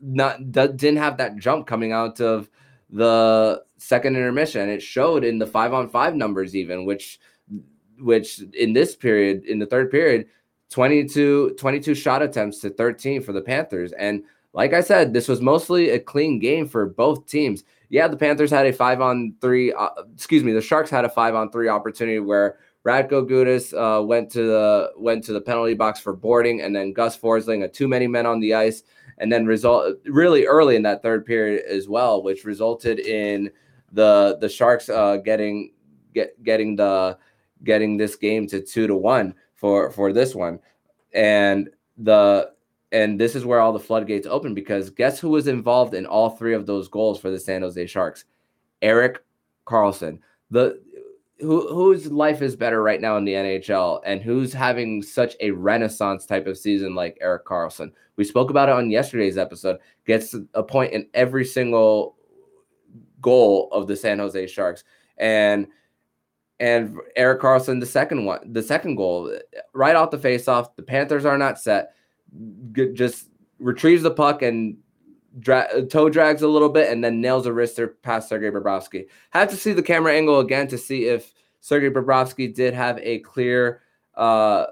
not 0.00 0.52
didn't 0.52 0.96
have 0.96 1.16
that 1.16 1.36
jump 1.36 1.66
coming 1.66 1.92
out 1.92 2.20
of 2.20 2.50
the 2.90 3.62
second 3.78 4.16
intermission 4.16 4.68
it 4.68 4.82
showed 4.82 5.24
in 5.24 5.38
the 5.38 5.46
5 5.46 5.74
on 5.74 5.88
5 5.88 6.14
numbers 6.14 6.54
even 6.54 6.84
which 6.84 7.18
which 7.98 8.42
in 8.54 8.72
this 8.72 8.96
period, 8.96 9.44
in 9.44 9.58
the 9.58 9.66
third 9.66 9.90
period, 9.90 10.26
22, 10.70 11.56
22 11.58 11.94
shot 11.94 12.22
attempts 12.22 12.58
to 12.60 12.70
13 12.70 13.22
for 13.22 13.32
the 13.32 13.40
Panthers. 13.40 13.92
And 13.92 14.24
like 14.52 14.72
I 14.72 14.80
said, 14.80 15.12
this 15.12 15.28
was 15.28 15.40
mostly 15.40 15.90
a 15.90 15.98
clean 15.98 16.38
game 16.38 16.68
for 16.68 16.86
both 16.86 17.26
teams. 17.26 17.64
Yeah, 17.90 18.08
the 18.08 18.16
Panthers 18.16 18.50
had 18.50 18.66
a 18.66 18.72
five 18.72 19.00
on 19.00 19.34
three, 19.40 19.72
uh, 19.72 19.90
excuse 20.12 20.42
me, 20.42 20.52
the 20.52 20.60
Sharks 20.60 20.90
had 20.90 21.04
a 21.04 21.08
five 21.08 21.34
on 21.34 21.50
three 21.50 21.68
opportunity 21.68 22.18
where 22.18 22.58
Radko 22.84 23.26
Gudas 23.28 23.72
uh, 23.72 24.02
went 24.02 24.30
to 24.32 24.42
the 24.42 24.92
went 24.96 25.24
to 25.24 25.32
the 25.32 25.40
penalty 25.40 25.74
box 25.74 25.98
for 25.98 26.14
boarding, 26.14 26.60
and 26.60 26.76
then 26.76 26.92
Gus 26.92 27.16
Forsling 27.16 27.62
had 27.62 27.72
too 27.72 27.88
many 27.88 28.06
men 28.06 28.26
on 28.26 28.40
the 28.40 28.54
ice, 28.54 28.82
and 29.18 29.32
then 29.32 29.46
result 29.46 29.96
really 30.04 30.44
early 30.44 30.76
in 30.76 30.82
that 30.82 31.02
third 31.02 31.24
period 31.24 31.64
as 31.66 31.88
well, 31.88 32.22
which 32.22 32.44
resulted 32.44 32.98
in 32.98 33.50
the 33.92 34.36
the 34.40 34.48
Sharks 34.48 34.88
uh, 34.88 35.16
getting 35.16 35.72
get 36.12 36.42
getting 36.42 36.76
the 36.76 37.16
getting 37.62 37.96
this 37.96 38.16
game 38.16 38.46
to 38.48 38.60
two 38.60 38.86
to 38.86 38.94
one 38.94 39.34
for 39.54 39.90
for 39.90 40.12
this 40.12 40.34
one, 40.34 40.58
and 41.14 41.70
the 41.96 42.52
and 42.92 43.18
this 43.18 43.34
is 43.34 43.46
where 43.46 43.60
all 43.60 43.72
the 43.72 43.78
floodgates 43.78 44.26
open 44.26 44.52
because 44.52 44.90
guess 44.90 45.18
who 45.18 45.30
was 45.30 45.48
involved 45.48 45.94
in 45.94 46.04
all 46.04 46.30
three 46.30 46.54
of 46.54 46.66
those 46.66 46.88
goals 46.88 47.18
for 47.18 47.30
the 47.30 47.40
San 47.40 47.62
Jose 47.62 47.86
Sharks? 47.86 48.26
Erik 48.82 49.22
Karlsson. 49.66 50.18
The 50.50 50.80
who 51.40 51.68
whose 51.68 52.10
life 52.10 52.42
is 52.42 52.56
better 52.56 52.82
right 52.82 53.00
now 53.00 53.16
in 53.16 53.24
the 53.24 53.32
NHL 53.32 54.00
and 54.04 54.22
who's 54.22 54.52
having 54.52 55.02
such 55.02 55.34
a 55.40 55.50
renaissance 55.50 56.26
type 56.26 56.46
of 56.46 56.56
season 56.56 56.94
like 56.94 57.18
Erik 57.20 57.44
Karlsson. 57.44 57.90
We 58.16 58.24
spoke 58.24 58.50
about 58.50 58.68
it 58.68 58.74
on 58.74 58.90
yesterday's 58.90 59.36
episode. 59.36 59.78
Gets 60.06 60.36
a 60.54 60.62
point 60.62 60.92
in 60.92 61.08
every 61.14 61.44
single 61.44 62.16
goal 63.20 63.68
of 63.72 63.88
the 63.88 63.96
San 63.96 64.18
Jose 64.18 64.46
Sharks. 64.46 64.84
And 65.16 65.66
and 66.60 66.96
Erik 67.16 67.40
Karlsson 67.40 67.80
the 67.80 67.86
second 67.86 68.24
one, 68.24 68.52
the 68.52 68.62
second 68.62 68.94
goal, 68.94 69.36
right 69.72 69.96
off 69.96 70.10
the 70.10 70.18
face 70.18 70.46
off. 70.46 70.76
The 70.76 70.82
Panthers 70.82 71.24
are 71.24 71.38
not 71.38 71.58
set. 71.58 71.94
Just 72.92 73.28
retrieves 73.58 74.02
the 74.02 74.10
puck 74.10 74.42
and 74.42 74.76
dra- 75.38 75.86
toe 75.86 76.08
drags 76.08 76.42
a 76.42 76.48
little 76.48 76.68
bit 76.68 76.90
and 76.90 77.02
then 77.02 77.20
nails 77.20 77.46
a 77.46 77.50
wrister 77.50 77.94
past 78.02 78.28
Sergei 78.28 78.50
Bobrovsky. 78.50 79.06
Had 79.30 79.50
to 79.50 79.56
see 79.56 79.72
the 79.72 79.82
camera 79.82 80.12
angle 80.12 80.40
again 80.40 80.68
to 80.68 80.78
see 80.78 81.06
if 81.06 81.32
Sergei 81.60 81.90
Bobrovsky 81.90 82.54
did 82.54 82.74
have 82.74 82.98
a 82.98 83.20
clear 83.20 83.80
uh, 84.14 84.66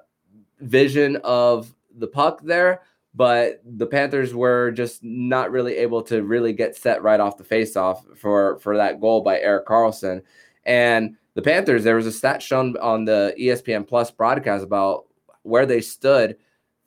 vision 0.60 1.16
of 1.24 1.74
the 1.96 2.06
puck 2.06 2.40
there, 2.42 2.82
but 3.14 3.60
the 3.64 3.86
Panthers 3.86 4.34
were 4.34 4.70
just 4.70 5.02
not 5.02 5.50
really 5.50 5.76
able 5.76 6.02
to 6.02 6.22
really 6.22 6.52
get 6.52 6.76
set 6.76 7.02
right 7.02 7.20
off 7.20 7.36
the 7.36 7.44
faceoff 7.44 8.16
for 8.16 8.58
for 8.58 8.76
that 8.76 9.00
goal 9.00 9.20
by 9.20 9.40
Erik 9.40 9.66
Karlsson. 9.66 10.22
And 10.64 11.16
the 11.34 11.42
Panthers, 11.42 11.84
there 11.84 11.96
was 11.96 12.06
a 12.06 12.12
stat 12.12 12.42
shown 12.42 12.76
on 12.78 13.04
the 13.04 13.34
ESPN 13.38 13.86
Plus 13.86 14.10
broadcast 14.10 14.64
about 14.64 15.06
where 15.42 15.66
they 15.66 15.80
stood 15.80 16.36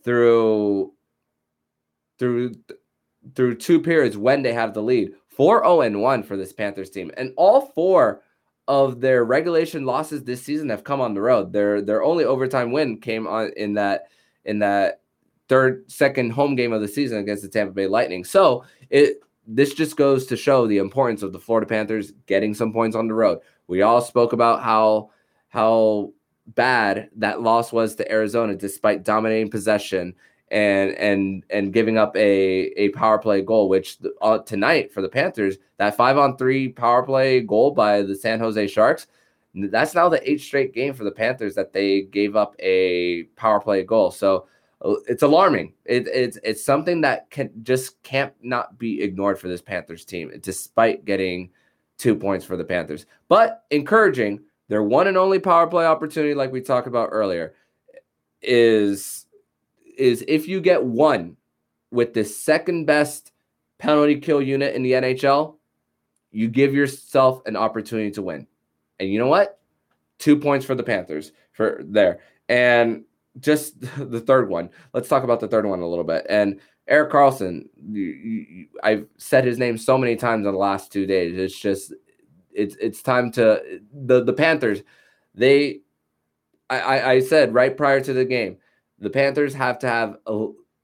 through 0.04 0.94
through 2.18 2.54
through 3.36 3.56
two 3.56 3.80
periods 3.80 4.18
when 4.18 4.42
they 4.42 4.54
have 4.54 4.74
the 4.74 4.82
lead. 4.82 5.14
4-0 5.38 5.86
and 5.86 6.02
1 6.02 6.24
for 6.24 6.38
this 6.38 6.54
Panthers 6.54 6.90
team. 6.90 7.12
And 7.18 7.34
all 7.36 7.72
four 7.76 8.22
of 8.68 9.00
their 9.00 9.26
regulation 9.26 9.86
losses 9.86 10.24
this 10.24 10.42
season 10.42 10.70
have 10.70 10.84
come 10.84 11.02
on 11.02 11.14
the 11.14 11.22
road. 11.22 11.54
Their 11.54 11.82
their 11.82 12.04
only 12.04 12.26
overtime 12.26 12.72
win 12.72 13.00
came 13.00 13.28
on 13.28 13.52
in 13.58 13.74
that 13.76 14.06
in 14.46 14.60
that 14.60 15.02
third 15.48 15.90
second 15.92 16.32
home 16.32 16.56
game 16.56 16.74
of 16.74 16.82
the 16.82 16.88
season 16.88 17.20
against 17.20 17.44
the 17.44 17.50
Tampa 17.50 17.74
Bay 17.74 17.88
Lightning. 17.88 18.24
So 18.24 18.64
it 18.90 19.22
this 19.48 19.74
just 19.74 19.96
goes 19.96 20.26
to 20.28 20.38
show 20.38 20.66
the 20.66 20.80
importance 20.80 21.22
of 21.22 21.32
the 21.32 21.40
Florida 21.40 21.68
Panthers 21.68 22.12
getting 22.26 22.56
some 22.56 22.74
points 22.74 22.96
on 22.96 23.08
the 23.08 23.14
road. 23.14 23.40
We 23.68 23.84
all 23.84 24.02
spoke 24.02 24.34
about 24.34 24.64
how 24.64 25.12
how 25.50 26.14
bad 26.48 27.10
that 27.16 27.42
loss 27.42 27.72
was 27.72 27.96
to 27.96 28.12
Arizona 28.12 28.56
despite 28.56 29.04
dominating 29.04 29.50
possession 29.50 30.16
and 30.52 30.92
and 30.92 31.44
and 31.50 31.74
giving 31.74 31.98
up 31.98 32.16
a 32.16 32.68
a 32.78 32.90
power 32.90 33.18
play 33.18 33.42
goal 33.42 33.68
which 33.68 33.98
uh, 34.22 34.38
tonight 34.40 34.94
for 34.94 35.02
the 35.02 35.10
Panthers 35.10 35.58
that 35.78 35.98
5 35.98 36.18
on 36.18 36.38
3 36.38 36.70
power 36.70 37.04
play 37.04 37.42
goal 37.42 37.72
by 37.72 38.02
the 38.02 38.16
San 38.16 38.40
Jose 38.40 38.68
Sharks 38.68 39.08
that's 39.56 39.96
now 39.96 40.10
the 40.10 40.30
eighth 40.30 40.44
straight 40.44 40.74
game 40.74 40.94
for 40.94 41.04
the 41.04 41.12
Panthers 41.12 41.56
that 41.56 41.74
they 41.74 42.02
gave 42.02 42.36
up 42.36 42.56
a 42.60 43.24
power 43.36 43.60
play 43.60 43.84
goal 43.84 44.12
so 44.12 44.48
uh, 44.84 44.94
it's 45.08 45.24
alarming 45.24 45.74
it, 45.86 46.08
it's 46.08 46.38
it's 46.44 46.64
something 46.64 47.02
that 47.02 47.30
can 47.32 47.50
just 47.64 48.02
can't 48.04 48.34
not 48.42 48.78
be 48.78 49.02
ignored 49.02 49.40
for 49.40 49.48
this 49.48 49.62
Panthers 49.62 50.06
team 50.06 50.32
despite 50.42 51.06
getting 51.06 51.50
two 51.98 52.16
points 52.16 52.46
for 52.46 52.58
the 52.58 52.64
Panthers. 52.64 53.06
But 53.28 53.64
encouraging, 53.72 54.42
their 54.68 54.84
one 54.84 55.08
and 55.08 55.18
only 55.18 55.40
power 55.40 55.68
play 55.68 55.86
opportunity, 55.86 56.34
like 56.34 56.52
we 56.52 56.62
talked 56.62 56.88
about 56.88 57.10
earlier, 57.12 57.54
is 58.42 59.25
is 59.98 60.24
if 60.28 60.48
you 60.48 60.62
get 60.62 60.84
one 60.84 61.38
with 61.92 62.14
the 62.14 62.24
second 62.24 62.86
best 62.86 63.32
penalty 63.78 64.20
kill 64.20 64.42
unit 64.42 64.76
in 64.76 64.84
the 64.84 64.94
NHL, 64.94 65.56
you 66.32 66.48
give 66.48 66.74
yourself 66.74 67.42
an 67.46 67.56
opportunity 67.56 68.12
to 68.12 68.22
win. 68.22 68.48
And 69.00 69.10
you 69.10 69.20
know 69.20 69.28
what? 69.28 69.60
Two 70.20 70.38
points 70.38 70.66
for 70.66 70.76
the 70.76 70.84
Panthers 70.84 71.32
for 71.54 71.82
there. 71.84 72.20
And 72.50 73.06
just 73.40 73.80
the 73.98 74.20
third 74.20 74.50
one. 74.50 74.70
Let's 74.94 75.10
talk 75.10 75.24
about 75.24 75.40
the 75.40 75.48
third 75.48 75.66
one 75.66 75.80
a 75.80 75.88
little 75.88 76.04
bit. 76.04 76.26
And 76.30 76.60
Erik 76.88 77.12
Karlsson, 77.12 77.68
I've 78.84 79.08
said 79.18 79.46
his 79.46 79.58
name 79.58 79.78
so 79.78 79.98
many 79.98 80.16
times 80.16 80.46
in 80.46 80.52
the 80.52 80.58
last 80.58 80.92
two 80.92 81.06
days. 81.06 81.38
It's 81.38 81.60
just 81.60 81.94
it's 82.54 82.76
it's 82.76 83.02
time 83.02 83.32
to 83.34 83.82
the 83.92 84.24
the 84.24 84.34
Panthers. 84.34 84.84
They, 85.34 85.82
I 86.70 87.12
I 87.12 87.20
said 87.20 87.54
right 87.54 87.76
prior 87.76 88.02
to 88.02 88.14
the 88.14 88.26
game, 88.26 88.58
the 89.00 89.10
Panthers 89.10 89.54
have 89.54 89.80
to 89.80 89.88
have 89.88 90.18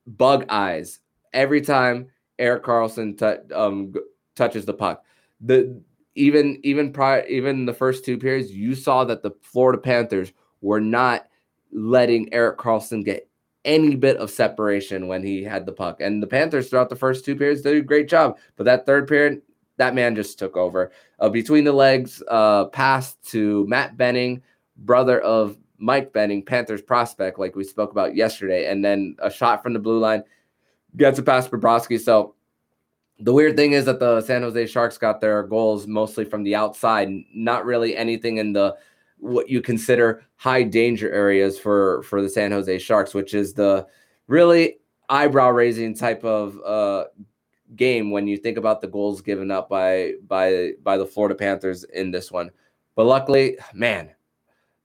bug 0.07 0.45
eyes 0.49 0.99
every 1.33 1.61
time 1.61 2.07
Erik 2.39 2.63
Karlsson 2.63 3.17
t- 3.17 3.53
um, 3.53 3.93
touches 4.35 4.65
the 4.65 4.73
puck. 4.73 5.03
The 5.41 5.81
even 6.15 6.59
even 6.63 6.91
prior 6.91 7.25
even 7.25 7.65
the 7.65 7.73
first 7.73 8.03
two 8.03 8.17
periods, 8.17 8.51
you 8.51 8.75
saw 8.75 9.03
that 9.05 9.23
the 9.23 9.31
Florida 9.41 9.81
Panthers 9.81 10.33
were 10.61 10.81
not 10.81 11.27
letting 11.71 12.33
Erik 12.33 12.57
Karlsson 12.57 13.05
get 13.05 13.29
any 13.63 13.95
bit 13.95 14.17
of 14.17 14.29
separation 14.29 15.07
when 15.07 15.23
he 15.23 15.43
had 15.43 15.65
the 15.65 15.71
puck. 15.71 16.01
And 16.01 16.21
the 16.21 16.27
Panthers 16.27 16.69
throughout 16.69 16.89
the 16.89 16.95
first 16.95 17.23
two 17.23 17.35
periods 17.35 17.61
did 17.61 17.77
a 17.77 17.81
great 17.81 18.09
job. 18.09 18.37
But 18.55 18.65
that 18.65 18.85
third 18.85 19.07
period, 19.07 19.41
that 19.77 19.95
man 19.95 20.15
just 20.15 20.39
took 20.39 20.57
over. 20.57 20.91
Uh, 21.19 21.29
between 21.29 21.63
the 21.63 21.71
legs, 21.71 22.23
uh, 22.27 22.65
pass 22.65 23.15
to 23.27 23.65
Matt 23.67 23.97
Benning, 23.97 24.41
brother 24.77 25.21
of 25.21 25.57
Mike 25.81 26.13
Benning, 26.13 26.43
Panthers 26.43 26.81
prospect, 26.81 27.39
like 27.39 27.55
we 27.55 27.63
spoke 27.63 27.91
about 27.91 28.15
yesterday. 28.15 28.71
And 28.71 28.85
then 28.85 29.15
a 29.19 29.29
shot 29.29 29.63
from 29.63 29.73
the 29.73 29.79
blue 29.79 29.99
line 29.99 30.23
gets 30.95 31.19
it 31.19 31.23
past 31.23 31.51
Bobrovsky. 31.51 31.99
So 31.99 32.35
the 33.19 33.33
weird 33.33 33.55
thing 33.57 33.73
is 33.73 33.85
that 33.85 33.99
the 33.99 34.21
San 34.21 34.43
Jose 34.43 34.67
Sharks 34.67 34.97
got 34.97 35.19
their 35.19 35.43
goals 35.43 35.87
mostly 35.87 36.23
from 36.23 36.43
the 36.43 36.55
outside, 36.55 37.09
not 37.33 37.65
really 37.65 37.95
anything 37.95 38.37
in 38.37 38.53
the 38.53 38.75
what 39.17 39.49
you 39.49 39.61
consider 39.61 40.23
high 40.35 40.63
danger 40.63 41.11
areas 41.11 41.59
for 41.59 42.01
for 42.03 42.21
the 42.21 42.29
San 42.29 42.51
Jose 42.51 42.79
Sharks, 42.79 43.13
which 43.13 43.33
is 43.33 43.53
the 43.53 43.85
really 44.27 44.77
eyebrow 45.09 45.49
raising 45.51 45.95
type 45.95 46.23
of 46.23 46.59
uh, 46.65 47.05
game 47.75 48.11
when 48.11 48.27
you 48.27 48.37
think 48.37 48.57
about 48.57 48.81
the 48.81 48.87
goals 48.87 49.21
given 49.21 49.51
up 49.51 49.69
by 49.69 50.13
by 50.27 50.71
by 50.83 50.97
the 50.97 51.05
Florida 51.05 51.35
Panthers 51.35 51.83
in 51.83 52.11
this 52.11 52.31
one. 52.31 52.49
But 52.95 53.05
luckily, 53.05 53.57
man, 53.73 54.11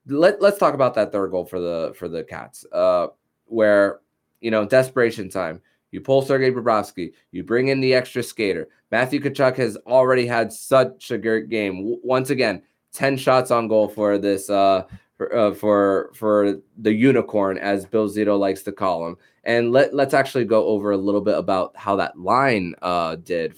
let 0.08 0.40
let's 0.40 0.58
talk 0.58 0.74
about 0.74 0.94
that 0.94 1.12
third 1.12 1.30
goal 1.30 1.44
for 1.44 1.60
the 1.60 1.94
for 1.96 2.08
the 2.08 2.24
Cats, 2.24 2.64
uh, 2.72 3.08
where 3.46 4.00
you 4.40 4.50
know 4.50 4.64
desperation 4.64 5.28
time. 5.28 5.60
You 5.92 6.00
pull 6.00 6.20
Sergei 6.20 6.50
Bobrovsky, 6.50 7.12
you 7.30 7.42
bring 7.42 7.68
in 7.68 7.80
the 7.80 7.94
extra 7.94 8.22
skater. 8.22 8.68
Matthew 8.90 9.20
Tkachuk 9.20 9.56
has 9.56 9.76
already 9.86 10.26
had 10.26 10.52
such 10.52 11.10
a 11.10 11.16
great 11.16 11.48
game. 11.48 11.98
Once 12.02 12.30
again, 12.30 12.62
10 12.92 13.16
shots 13.16 13.50
on 13.50 13.68
goal 13.68 13.88
for 13.88 14.18
this 14.18 14.50
uh 14.50 14.84
for 15.16 15.34
uh, 15.34 15.54
for, 15.54 16.10
for 16.14 16.60
the 16.78 16.92
unicorn 16.92 17.56
as 17.56 17.86
Bill 17.86 18.08
Zito 18.08 18.38
likes 18.38 18.62
to 18.64 18.72
call 18.72 19.06
him. 19.06 19.16
And 19.44 19.72
let 19.72 19.94
let's 19.94 20.12
actually 20.12 20.44
go 20.44 20.66
over 20.66 20.90
a 20.90 20.96
little 20.96 21.20
bit 21.20 21.38
about 21.38 21.74
how 21.76 21.96
that 21.96 22.18
line 22.18 22.74
uh 22.82 23.16
did. 23.16 23.56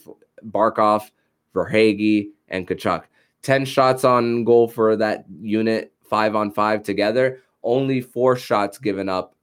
Barkov, 0.51 1.11
Verhaeghe, 1.55 2.29
and 2.49 2.67
Tkachuk. 2.69 3.05
10 3.43 3.65
shots 3.65 4.05
on 4.05 4.45
goal 4.45 4.69
for 4.69 4.97
that 4.97 5.25
unit, 5.41 5.93
five 6.09 6.35
on 6.35 6.51
five 6.51 6.83
together, 6.83 7.41
only 7.63 8.01
four 8.01 8.37
shots 8.37 8.79
given 8.79 9.09
up 9.09 9.35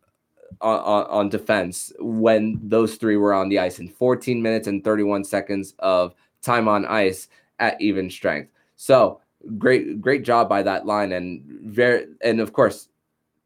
on, 0.61 0.79
on, 0.79 1.05
on, 1.05 1.29
defense 1.29 1.91
when 1.99 2.59
those 2.63 2.95
three 2.95 3.17
were 3.17 3.33
on 3.33 3.49
the 3.49 3.59
ice 3.59 3.79
in 3.79 3.89
14 3.89 4.41
minutes 4.41 4.67
and 4.67 4.83
31 4.83 5.23
seconds 5.23 5.73
of 5.79 6.13
time 6.41 6.67
on 6.67 6.85
ice 6.85 7.27
at 7.59 7.79
even 7.81 8.09
strength. 8.09 8.51
So 8.75 9.21
great, 9.57 10.01
great 10.01 10.23
job 10.23 10.49
by 10.49 10.63
that 10.63 10.85
line, 10.85 11.11
and 11.11 11.43
very, 11.45 12.07
and 12.21 12.39
of 12.39 12.53
course, 12.53 12.89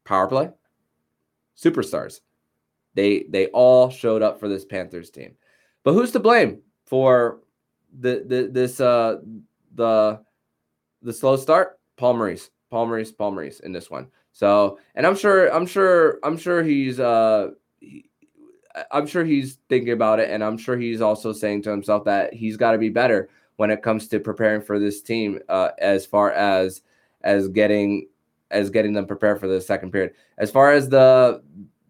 power 0.04 0.26
play, 0.26 0.50
superstars. 1.56 2.20
They 2.94 3.24
they 3.28 3.46
all 3.48 3.90
showed 3.90 4.22
up 4.22 4.40
for 4.40 4.48
this 4.48 4.64
Panthers 4.64 5.10
team, 5.10 5.36
but 5.84 5.92
who's 5.92 6.10
to 6.12 6.20
blame 6.20 6.60
for 6.86 7.40
the 8.00 8.24
the 8.26 8.48
this 8.50 8.80
uh 8.80 9.18
the 9.74 10.20
the 11.02 11.12
slow 11.12 11.36
start? 11.36 11.78
Paul 11.96 12.14
Maurice, 12.14 12.50
Paul 12.70 12.86
Maurice, 12.86 13.12
Paul 13.12 13.32
Maurice 13.32 13.60
in 13.60 13.72
this 13.72 13.90
one. 13.90 14.06
So, 14.32 14.78
and 14.94 15.06
I'm 15.06 15.16
sure, 15.16 15.48
I'm 15.54 15.66
sure, 15.66 16.18
I'm 16.22 16.36
sure 16.36 16.62
he's 16.62 17.00
uh. 17.00 17.50
He, 17.80 18.06
I'm 18.92 19.06
sure 19.06 19.24
he's 19.24 19.58
thinking 19.68 19.92
about 19.92 20.20
it, 20.20 20.30
and 20.30 20.44
I'm 20.44 20.56
sure 20.56 20.78
he's 20.78 21.00
also 21.00 21.32
saying 21.32 21.62
to 21.62 21.70
himself 21.70 22.04
that 22.04 22.32
he's 22.32 22.56
got 22.56 22.72
to 22.72 22.78
be 22.78 22.88
better 22.88 23.28
when 23.56 23.70
it 23.70 23.82
comes 23.82 24.06
to 24.08 24.20
preparing 24.20 24.62
for 24.62 24.78
this 24.78 25.02
team, 25.02 25.40
uh, 25.48 25.70
as 25.78 26.06
far 26.06 26.30
as 26.32 26.82
as 27.22 27.48
getting 27.48 28.08
as 28.50 28.70
getting 28.70 28.92
them 28.92 29.06
prepared 29.06 29.40
for 29.40 29.48
the 29.48 29.60
second 29.60 29.90
period. 29.90 30.12
As 30.38 30.50
far 30.50 30.72
as 30.72 30.88
the 30.88 31.42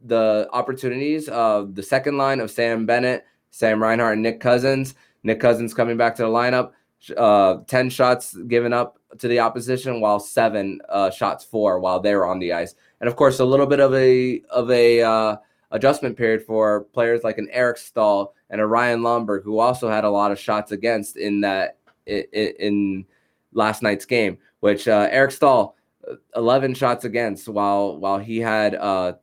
the 0.04 0.48
opportunities, 0.52 1.28
uh, 1.28 1.66
the 1.70 1.82
second 1.82 2.16
line 2.16 2.40
of 2.40 2.50
Sam 2.50 2.86
Bennett, 2.86 3.24
Sam 3.50 3.82
Reinhart, 3.82 4.14
and 4.14 4.22
Nick 4.22 4.40
Cousins. 4.40 4.94
Nick 5.22 5.38
Cousins 5.38 5.74
coming 5.74 5.98
back 5.98 6.16
to 6.16 6.22
the 6.22 6.28
lineup. 6.28 6.72
Uh, 7.16 7.58
10 7.66 7.88
shots 7.88 8.34
given 8.48 8.72
up 8.72 8.98
to 9.18 9.26
the 9.26 9.40
opposition, 9.40 10.00
while 10.00 10.20
seven 10.20 10.80
uh, 10.88 11.10
shots 11.10 11.44
for 11.44 11.78
while 11.80 11.98
they 11.98 12.14
were 12.14 12.26
on 12.26 12.38
the 12.38 12.52
ice. 12.52 12.74
And 13.00 13.08
of 13.08 13.16
course, 13.16 13.40
a 13.40 13.44
little 13.44 13.66
bit 13.66 13.80
of 13.80 13.94
a 13.94 14.42
of 14.50 14.70
a 14.70 15.02
uh, 15.02 15.36
adjustment 15.70 16.16
period 16.16 16.42
for 16.42 16.82
players 16.92 17.24
like 17.24 17.38
an 17.38 17.48
Eric 17.50 17.78
Staal 17.78 18.34
and 18.50 18.60
a 18.60 18.66
Ryan 18.66 19.00
Lomberg, 19.00 19.42
who 19.44 19.58
also 19.58 19.88
had 19.88 20.04
a 20.04 20.10
lot 20.10 20.32
of 20.32 20.38
shots 20.38 20.72
against 20.72 21.16
in 21.16 21.40
that 21.40 21.78
in, 22.06 22.24
in 22.32 23.06
last 23.52 23.82
night's 23.82 24.04
game. 24.04 24.38
Which 24.60 24.86
uh, 24.86 25.08
Eric 25.10 25.30
Staal, 25.30 25.76
uh, 26.08 26.16
11 26.36 26.74
shots 26.74 27.06
against, 27.06 27.48
while 27.48 27.96
while 27.96 28.18
he 28.18 28.38
had 28.38 28.74
uh, 28.74 29.14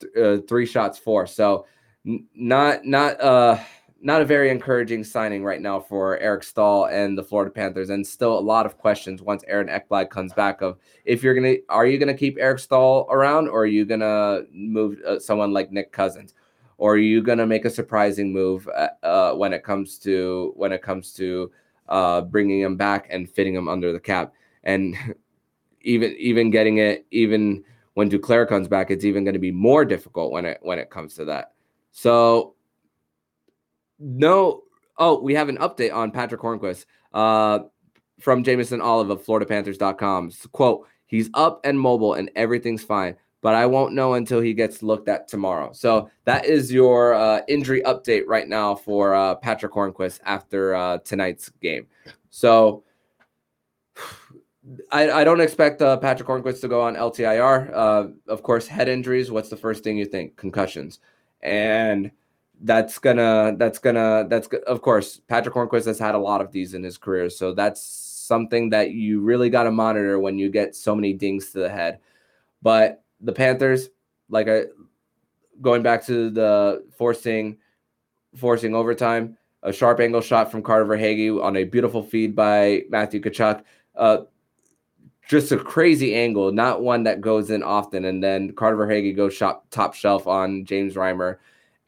th- 0.00 0.16
uh, 0.16 0.42
three 0.48 0.66
shots 0.66 0.98
for. 0.98 1.26
So 1.26 1.66
n- 2.04 2.26
not 2.34 2.84
not 2.84 3.20
not 4.02 4.22
a 4.22 4.24
very 4.24 4.50
encouraging 4.50 5.04
signing 5.04 5.44
right 5.44 5.60
now 5.60 5.78
for 5.78 6.18
Eric 6.18 6.42
Staal 6.42 6.86
and 6.86 7.16
the 7.16 7.22
Florida 7.22 7.50
Panthers, 7.50 7.90
and 7.90 8.06
still 8.06 8.38
a 8.38 8.40
lot 8.40 8.64
of 8.64 8.78
questions 8.78 9.20
once 9.20 9.44
Aaron 9.46 9.68
Ekblad 9.68 10.08
comes 10.10 10.32
back. 10.32 10.62
Of 10.62 10.78
if 11.04 11.22
you're 11.22 11.34
gonna, 11.34 11.56
are 11.68 11.86
you 11.86 11.98
gonna 11.98 12.14
keep 12.14 12.38
Eric 12.40 12.60
Staal 12.60 13.06
around, 13.10 13.48
or 13.48 13.62
are 13.62 13.66
you 13.66 13.84
gonna 13.84 14.42
move 14.52 14.98
uh, 15.06 15.18
someone 15.18 15.52
like 15.52 15.70
Nick 15.70 15.92
Cousins, 15.92 16.34
or 16.78 16.94
are 16.94 16.98
you 16.98 17.22
gonna 17.22 17.46
make 17.46 17.66
a 17.66 17.70
surprising 17.70 18.32
move 18.32 18.68
uh, 18.68 18.88
uh, 19.02 19.34
when 19.34 19.52
it 19.52 19.62
comes 19.62 19.98
to 19.98 20.52
when 20.56 20.72
it 20.72 20.82
comes 20.82 21.12
to 21.14 21.50
uh, 21.88 22.22
bringing 22.22 22.60
him 22.60 22.76
back 22.76 23.06
and 23.10 23.28
fitting 23.28 23.54
him 23.54 23.68
under 23.68 23.92
the 23.92 24.00
cap, 24.00 24.32
and 24.64 24.96
even 25.82 26.14
even 26.18 26.50
getting 26.50 26.78
it 26.78 27.06
even 27.10 27.64
when 27.94 28.10
Duclair 28.10 28.48
comes 28.48 28.68
back, 28.68 28.90
it's 28.90 29.04
even 29.04 29.24
going 29.24 29.34
to 29.34 29.40
be 29.40 29.50
more 29.50 29.84
difficult 29.84 30.32
when 30.32 30.46
it 30.46 30.58
when 30.62 30.78
it 30.78 30.88
comes 30.88 31.14
to 31.16 31.24
that. 31.26 31.52
So 31.92 32.54
no, 34.00 34.62
oh, 34.98 35.20
we 35.20 35.34
have 35.34 35.48
an 35.48 35.58
update 35.58 35.94
on 35.94 36.10
Patric 36.10 36.40
Hornqvist 36.40 36.86
uh, 37.12 37.60
from 38.18 38.42
Jameson 38.42 38.80
Olive 38.80 39.10
of 39.10 39.24
FloridaPanthers.com. 39.24 40.32
Quote: 40.52 40.86
He's 41.06 41.30
up 41.34 41.60
and 41.64 41.78
mobile, 41.78 42.14
and 42.14 42.30
everything's 42.34 42.82
fine. 42.82 43.16
But 43.42 43.54
I 43.54 43.64
won't 43.64 43.94
know 43.94 44.14
until 44.14 44.40
he 44.40 44.52
gets 44.52 44.82
looked 44.82 45.08
at 45.08 45.26
tomorrow. 45.26 45.72
So 45.72 46.10
that 46.24 46.44
is 46.44 46.70
your 46.70 47.14
uh, 47.14 47.40
injury 47.48 47.80
update 47.82 48.24
right 48.26 48.46
now 48.46 48.74
for 48.74 49.14
uh, 49.14 49.34
Patric 49.36 49.72
Hornqvist 49.72 50.20
after 50.24 50.74
uh, 50.74 50.98
tonight's 50.98 51.48
game. 51.62 51.86
So 52.28 52.84
I, 54.92 55.10
I 55.10 55.24
don't 55.24 55.40
expect 55.40 55.80
uh, 55.80 55.96
Patric 55.96 56.28
Hornqvist 56.28 56.60
to 56.60 56.68
go 56.68 56.82
on 56.82 56.96
LTIR. 56.96 57.72
Uh, 57.72 58.08
of 58.28 58.42
course, 58.42 58.66
head 58.66 58.88
injuries. 58.88 59.30
What's 59.30 59.48
the 59.48 59.56
first 59.56 59.84
thing 59.84 59.96
you 59.96 60.04
think? 60.04 60.36
Concussions, 60.36 61.00
and 61.42 62.10
that's 62.62 62.98
gonna 62.98 63.54
that's 63.56 63.78
gonna 63.78 64.26
that's 64.28 64.48
of 64.66 64.82
course 64.82 65.20
Patric 65.28 65.54
Hornqvist 65.54 65.86
has 65.86 65.98
had 65.98 66.14
a 66.14 66.18
lot 66.18 66.40
of 66.40 66.52
these 66.52 66.74
in 66.74 66.82
his 66.82 66.98
career, 66.98 67.30
so 67.30 67.52
that's 67.52 67.82
something 67.82 68.70
that 68.70 68.92
you 68.92 69.20
really 69.20 69.50
got 69.50 69.64
to 69.64 69.70
monitor 69.70 70.18
when 70.18 70.38
you 70.38 70.50
get 70.50 70.76
so 70.76 70.94
many 70.94 71.12
dings 71.12 71.50
to 71.50 71.58
the 71.58 71.68
head. 71.68 71.98
But 72.62 73.02
the 73.20 73.32
Panthers, 73.32 73.88
like 74.28 74.48
I 74.48 74.64
going 75.60 75.82
back 75.82 76.04
to 76.06 76.30
the 76.30 76.84
forcing 76.96 77.58
forcing 78.36 78.74
overtime, 78.74 79.36
a 79.62 79.72
sharp 79.72 80.00
angle 80.00 80.20
shot 80.20 80.50
from 80.50 80.62
Carter 80.62 80.86
Verhaeghe 80.86 81.42
on 81.42 81.56
a 81.56 81.64
beautiful 81.64 82.02
feed 82.02 82.36
by 82.36 82.82
Matthew 82.88 83.20
Tkachuk. 83.20 83.62
Uh, 83.96 84.18
just 85.28 85.52
a 85.52 85.56
crazy 85.56 86.14
angle, 86.14 86.50
not 86.50 86.82
one 86.82 87.04
that 87.04 87.20
goes 87.20 87.50
in 87.50 87.62
often. 87.62 88.04
And 88.04 88.22
then 88.22 88.52
Carter 88.52 88.76
Verhaeghe 88.76 89.14
goes 89.14 89.34
shot 89.34 89.70
top 89.70 89.94
shelf 89.94 90.26
on 90.26 90.64
James 90.64 90.94
Reimer. 90.94 91.36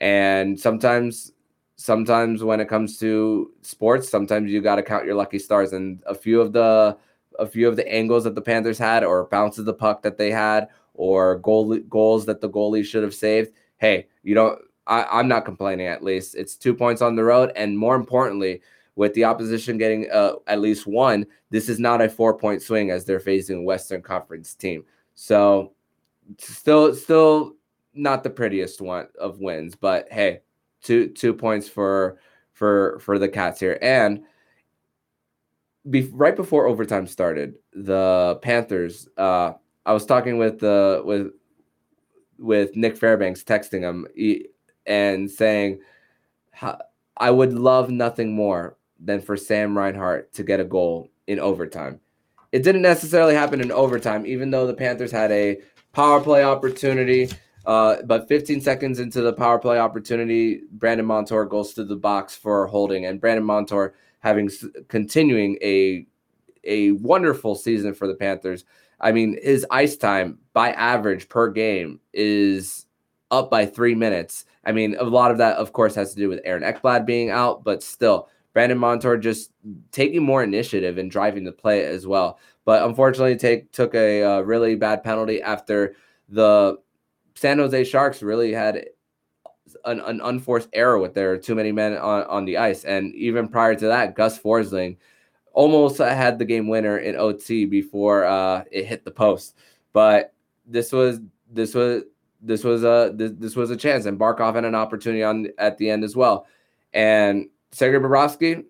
And 0.03 0.59
sometimes, 0.59 1.33
sometimes 1.77 2.43
when 2.43 2.59
it 2.59 2.69
comes 2.69 2.99
to 2.99 3.53
sports, 3.63 4.09
sometimes 4.09 4.51
you 4.51 4.61
got 4.61 4.77
to 4.77 4.83
count 4.83 5.07
your 5.07 5.15
lucky 5.15 5.39
stars. 5.39 5.73
And 5.73 6.03
a 6.07 6.15
few 6.15 6.41
of 6.41 6.53
the 6.53 6.99
a 7.39 7.47
few 7.47 7.67
of 7.67 7.77
the 7.77 7.91
angles 7.91 8.25
that 8.25 8.35
the 8.35 8.43
Panthers 8.43 8.79
had, 8.79 9.05
or 9.05 9.29
bounces 9.29 9.65
the 9.65 9.73
puck 9.73 10.03
that 10.03 10.19
they 10.19 10.31
had, 10.31 10.69
or 10.95 11.39
goal 11.39 11.79
goals 11.89 12.27
that 12.27 12.41
the 12.41 12.51
goalie 12.51 12.85
should 12.85 13.05
have 13.05 13.15
saved. 13.15 13.53
Hey, 13.79 14.09
you 14.25 14.35
don't. 14.35 14.61
I, 14.89 15.05
I'm 15.05 15.29
not 15.29 15.45
complaining. 15.45 15.87
At 15.87 16.03
least 16.03 16.35
it's 16.35 16.57
two 16.57 16.75
points 16.75 17.01
on 17.01 17.15
the 17.15 17.23
road, 17.23 17.53
and 17.55 17.79
more 17.79 17.95
importantly, 17.95 18.61
with 18.97 19.15
the 19.15 19.23
opposition 19.23 19.79
getting 19.79 20.11
uh, 20.11 20.33
at 20.49 20.61
least 20.61 20.85
one, 20.85 21.25
this 21.51 21.69
is 21.69 21.79
not 21.79 22.03
a 22.03 22.09
four 22.09 22.37
point 22.37 22.61
swing 22.61 22.91
as 22.91 23.05
they're 23.05 23.21
facing 23.21 23.59
a 23.59 23.63
Western 23.63 24.03
Conference 24.03 24.53
team. 24.57 24.85
So, 25.15 25.73
still, 26.39 26.93
still 26.97 27.55
not 27.95 28.23
the 28.23 28.31
prettiest 28.31 28.81
one 28.81 29.09
of 29.21 29.41
wins, 29.41 29.75
but 29.75 30.09
hey, 30.11 30.41
two 30.83 31.09
two 31.09 31.35
points 31.35 31.69
for 31.69 32.19
for 32.53 32.99
for 33.01 33.19
the 33.19 33.29
Cats 33.29 33.61
here. 33.61 33.79
And 33.83 34.25
be, 35.89 36.03
right 36.13 36.37
before 36.37 36.67
overtime 36.67 37.07
started, 37.07 37.55
the 37.73 38.39
Panthers. 38.43 39.09
Uh, 39.17 39.53
I 39.85 39.93
was 39.93 40.07
talking 40.07 40.39
with 40.39 40.59
the 40.61 41.03
with 41.05 41.33
with 42.39 42.77
Nick 42.77 42.97
Fairbanks, 42.97 43.43
texting 43.43 43.81
him 43.81 44.07
and 44.87 45.31
saying, 45.31 45.81
"I 47.17 47.31
would 47.31 47.53
love 47.53 47.91
nothing 47.91 48.33
more 48.33 48.77
than 49.01 49.21
for 49.21 49.37
Sam 49.37 49.77
Reinhart 49.77 50.33
to 50.35 50.43
get 50.43 50.61
a 50.61 50.65
goal 50.65 51.09
in 51.27 51.39
overtime. 51.41 52.01
It 52.53 52.63
didn't 52.63 52.83
necessarily 52.83 53.35
happen 53.35 53.61
in 53.61 53.73
overtime, 53.73 54.27
even 54.27 54.51
though 54.51 54.67
the 54.67 54.75
Panthers 54.75 55.11
had 55.11 55.33
a 55.33 55.61
power 55.93 56.21
play 56.21 56.45
opportunity. 56.45 57.29
Uh, 57.65 58.03
but 58.05 58.29
15 58.29 58.61
seconds 58.61 58.99
into 58.99 59.21
the 59.21 59.33
power 59.33 59.59
play 59.59 59.79
opportunity, 59.79 60.63
Brandon 60.73 61.07
Montour 61.07 61.45
goes 61.45 61.75
to 61.75 61.85
the 61.85 61.97
box 61.97 62.35
for 62.35 62.67
holding, 62.67 63.07
and 63.07 63.21
Brandon 63.21 63.45
Montour 63.45 63.95
having 64.21 64.51
continuing 64.89 65.59
a 65.63 66.07
a 66.65 66.93
wonderful 66.93 67.55
season 67.55 67.93
for 67.93 68.07
the 68.07 68.15
Panthers. 68.15 68.65
I 69.01 69.11
mean, 69.13 69.37
his 69.43 69.67
ice 69.71 69.97
time 69.97 70.39
by 70.53 70.71
average 70.73 71.29
per 71.29 71.51
game 71.51 72.01
is 72.13 72.87
up 73.33 73.51
by 73.51 73.67
three 73.67 73.97
minutes. 73.97 74.45
I 74.65 74.71
mean, 74.71 74.95
a 74.97 75.05
lot 75.05 75.33
of 75.33 75.39
that, 75.39 75.57
of 75.57 75.73
course, 75.73 75.95
has 75.97 76.15
to 76.15 76.21
do 76.21 76.29
with 76.29 76.41
Aaron 76.45 76.63
Ekblad 76.63 77.05
being 77.05 77.31
out, 77.31 77.65
but 77.65 77.83
still, 77.83 78.29
Brandon 78.53 78.79
Montour 78.79 79.17
just 79.17 79.51
taking 79.91 80.23
more 80.23 80.43
initiative 80.43 80.99
and 80.99 81.11
driving 81.11 81.43
the 81.43 81.53
play 81.53 81.85
as 81.85 82.07
well. 82.07 82.39
But 82.65 82.85
unfortunately, 82.85 83.37
take 83.37 83.73
took 83.73 83.95
a 83.95 84.23
uh, 84.23 84.41
really 84.43 84.77
bad 84.77 85.03
penalty 85.03 85.43
after 85.43 85.97
the 86.29 86.77
San 87.35 87.59
Jose 87.59 87.85
Sharks 87.85 88.23
really 88.23 88.53
had 88.53 88.87
an, 89.85 90.01
an, 90.01 90.21
unforced 90.23 90.69
error 90.73 90.99
with 90.99 91.15
their 91.15 91.39
too 91.39 91.55
many 91.55 91.73
men 91.73 91.97
on, 91.97 92.25
on 92.25 92.45
the 92.45 92.59
ice. 92.59 92.85
And 92.85 93.15
even 93.15 93.49
prior 93.49 93.75
to 93.75 93.87
that, 93.87 94.15
Gus 94.15 94.39
Forsling 94.39 94.97
almost 95.53 95.99
had 95.99 96.39
the 96.39 96.45
game 96.45 96.69
winner 96.69 96.99
in 96.99 97.17
OT 97.17 97.65
before 97.65 98.25
uh, 98.25 98.65
it 98.71 98.87
hit 98.87 99.05
the 99.05 99.11
post. 99.11 99.57
But 99.93 100.35
this 100.67 100.93
was 100.93 101.21
this 101.51 101.75
was 101.75 102.03
this 102.41 102.65
was 102.65 102.85
a 102.85 103.13
this, 103.15 103.33
this 103.37 103.57
was 103.57 103.71
a 103.71 103.77
chance, 103.77 104.07
and 104.07 104.19
Barkov 104.19 104.55
had 104.55 104.65
an 104.65 104.75
opportunity 104.75 105.23
on 105.23 105.49
at 105.59 105.79
the 105.79 105.91
end 105.91 106.05
as 106.05 106.17
well. 106.17 106.47
And 106.93 107.49
Sergei 107.73 107.99
Bobrovsky, 107.99 108.65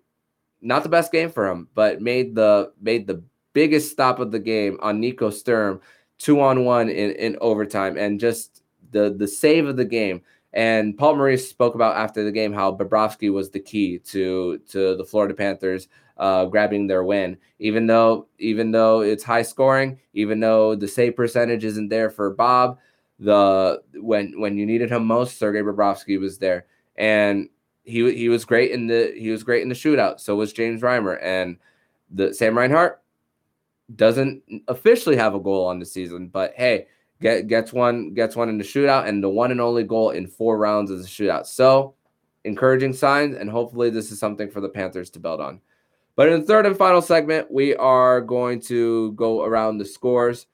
not 0.61 0.83
the 0.83 0.89
best 0.89 1.11
game 1.11 1.29
for 1.29 1.47
him, 1.47 1.67
but 1.73 2.01
made 2.01 2.35
the 2.35 2.71
made 2.81 3.07
the 3.07 3.23
biggest 3.53 3.91
stop 3.91 4.19
of 4.19 4.31
the 4.31 4.39
game 4.39 4.77
on 4.81 4.99
Nico 4.99 5.29
Sturm, 5.29 5.81
two 6.23 6.39
on 6.39 6.63
one 6.63 6.87
in, 6.87 7.11
in 7.11 7.37
overtime, 7.41 7.97
and 7.97 8.19
just 8.19 8.63
the 8.91 9.13
the 9.13 9.27
save 9.27 9.67
of 9.67 9.75
the 9.75 9.85
game. 9.85 10.21
And 10.53 10.97
Paul 10.97 11.15
Maurice 11.15 11.49
spoke 11.49 11.75
about 11.75 11.97
after 11.97 12.23
the 12.23 12.31
game 12.31 12.53
how 12.53 12.71
Bobrovsky 12.71 13.31
was 13.31 13.49
the 13.49 13.59
key 13.59 13.99
to 13.99 14.59
to 14.69 14.95
the 14.95 15.03
Florida 15.03 15.33
Panthers 15.33 15.87
uh, 16.17 16.45
grabbing 16.45 16.87
their 16.87 17.03
win. 17.03 17.37
Even 17.59 17.87
though 17.87 18.27
even 18.39 18.71
though 18.71 19.01
it's 19.01 19.23
high 19.23 19.41
scoring, 19.41 19.99
even 20.13 20.39
though 20.39 20.75
the 20.75 20.87
save 20.87 21.15
percentage 21.15 21.65
isn't 21.65 21.89
there 21.89 22.09
for 22.09 22.29
Bob, 22.29 22.79
the 23.19 23.81
when 23.95 24.39
when 24.39 24.57
you 24.57 24.65
needed 24.65 24.91
him 24.91 25.05
most, 25.05 25.37
Sergei 25.37 25.61
Bobrovsky 25.61 26.19
was 26.19 26.37
there, 26.37 26.67
and 26.95 27.49
he 27.83 28.13
he 28.15 28.29
was 28.29 28.45
great 28.45 28.71
in 28.71 28.87
the 28.87 29.13
he 29.17 29.29
was 29.29 29.43
great 29.43 29.63
in 29.63 29.69
the 29.69 29.75
shootout. 29.75 30.21
So 30.21 30.35
was 30.35 30.53
James 30.53 30.81
Reimer 30.81 31.19
and 31.21 31.57
the 32.09 32.33
Sam 32.33 32.57
Reinhart 32.57 33.02
doesn't 33.95 34.43
officially 34.67 35.15
have 35.15 35.35
a 35.35 35.39
goal 35.39 35.65
on 35.65 35.79
the 35.79 35.85
season, 35.85 36.27
but 36.27 36.53
hey, 36.55 36.87
get 37.21 37.47
gets 37.47 37.71
one 37.71 38.13
gets 38.13 38.35
one 38.35 38.49
in 38.49 38.57
the 38.57 38.63
shootout 38.63 39.07
and 39.07 39.23
the 39.23 39.29
one 39.29 39.51
and 39.51 39.61
only 39.61 39.83
goal 39.83 40.11
in 40.11 40.27
four 40.27 40.57
rounds 40.57 40.91
of 40.91 40.99
a 40.99 41.03
shootout. 41.03 41.45
So 41.45 41.95
encouraging 42.43 42.93
signs, 42.93 43.35
and 43.35 43.49
hopefully 43.49 43.89
this 43.89 44.11
is 44.11 44.19
something 44.19 44.49
for 44.49 44.61
the 44.61 44.69
Panthers 44.69 45.09
to 45.11 45.19
build 45.19 45.41
on. 45.41 45.61
But 46.15 46.29
in 46.29 46.41
the 46.41 46.45
third 46.45 46.65
and 46.65 46.77
final 46.77 47.01
segment, 47.01 47.51
we 47.51 47.75
are 47.75 48.21
going 48.21 48.61
to 48.61 49.13
go 49.13 49.43
around 49.43 49.77
the 49.77 49.85
scores 49.85 50.47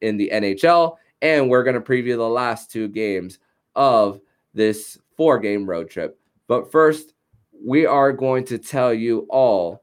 in 0.00 0.16
the 0.16 0.30
NHL, 0.32 0.96
and 1.22 1.48
we're 1.48 1.64
going 1.64 1.74
to 1.74 1.80
preview 1.80 2.16
the 2.16 2.28
last 2.28 2.70
two 2.70 2.88
games 2.88 3.38
of 3.74 4.20
this 4.52 4.98
four 5.16 5.38
game 5.38 5.68
road 5.68 5.88
trip. 5.88 6.18
But 6.48 6.70
first, 6.70 7.14
we 7.64 7.86
are 7.86 8.12
going 8.12 8.44
to 8.46 8.58
tell 8.58 8.92
you 8.92 9.26
all 9.30 9.82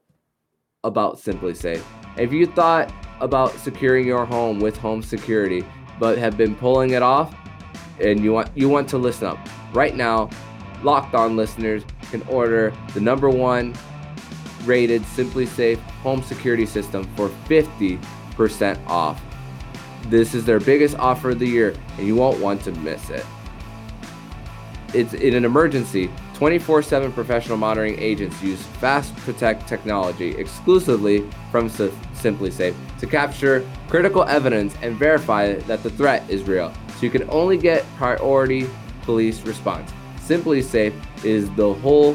about 0.84 1.18
SimpliSafe. 1.18 1.97
If 2.18 2.32
you 2.32 2.46
thought 2.46 2.92
about 3.20 3.58
securing 3.58 4.06
your 4.06 4.24
home 4.24 4.58
with 4.60 4.76
home 4.76 5.02
security 5.02 5.64
but 5.98 6.18
have 6.18 6.36
been 6.36 6.54
pulling 6.54 6.90
it 6.90 7.02
off 7.02 7.34
and 8.00 8.22
you 8.22 8.32
want 8.32 8.50
you 8.56 8.68
want 8.68 8.88
to 8.90 8.98
listen 8.98 9.26
up. 9.28 9.38
Right 9.72 9.96
now, 9.96 10.30
Locked 10.82 11.14
On 11.14 11.36
listeners 11.36 11.82
can 12.10 12.22
order 12.22 12.72
the 12.94 13.00
number 13.00 13.28
1 13.28 13.74
rated 14.64 15.02
SimpliSafe 15.02 15.78
home 15.78 16.22
security 16.22 16.66
system 16.66 17.04
for 17.16 17.28
50% 17.48 18.86
off. 18.86 19.20
This 20.06 20.34
is 20.34 20.44
their 20.44 20.60
biggest 20.60 20.96
offer 20.98 21.30
of 21.30 21.38
the 21.38 21.46
year 21.46 21.74
and 21.98 22.06
you 22.06 22.14
won't 22.14 22.40
want 22.40 22.62
to 22.64 22.72
miss 22.72 23.10
it. 23.10 23.26
It's 24.94 25.14
in 25.14 25.34
an 25.34 25.44
emergency 25.44 26.10
24 26.38 26.82
7 26.82 27.12
professional 27.12 27.56
monitoring 27.56 27.98
agents 27.98 28.40
use 28.40 28.62
Fast 28.62 29.14
Protect 29.16 29.66
technology 29.66 30.36
exclusively 30.36 31.28
from 31.50 31.68
SimpliSafe 31.68 32.76
to 33.00 33.08
capture 33.08 33.68
critical 33.88 34.22
evidence 34.22 34.76
and 34.80 34.94
verify 34.94 35.54
that 35.54 35.82
the 35.82 35.90
threat 35.90 36.22
is 36.30 36.44
real, 36.44 36.72
so 36.90 37.00
you 37.00 37.10
can 37.10 37.28
only 37.28 37.58
get 37.58 37.84
priority 37.96 38.70
police 39.02 39.40
response. 39.40 39.90
SimpliSafe 40.18 40.94
is 41.24 41.50
the 41.56 41.74
whole 41.74 42.14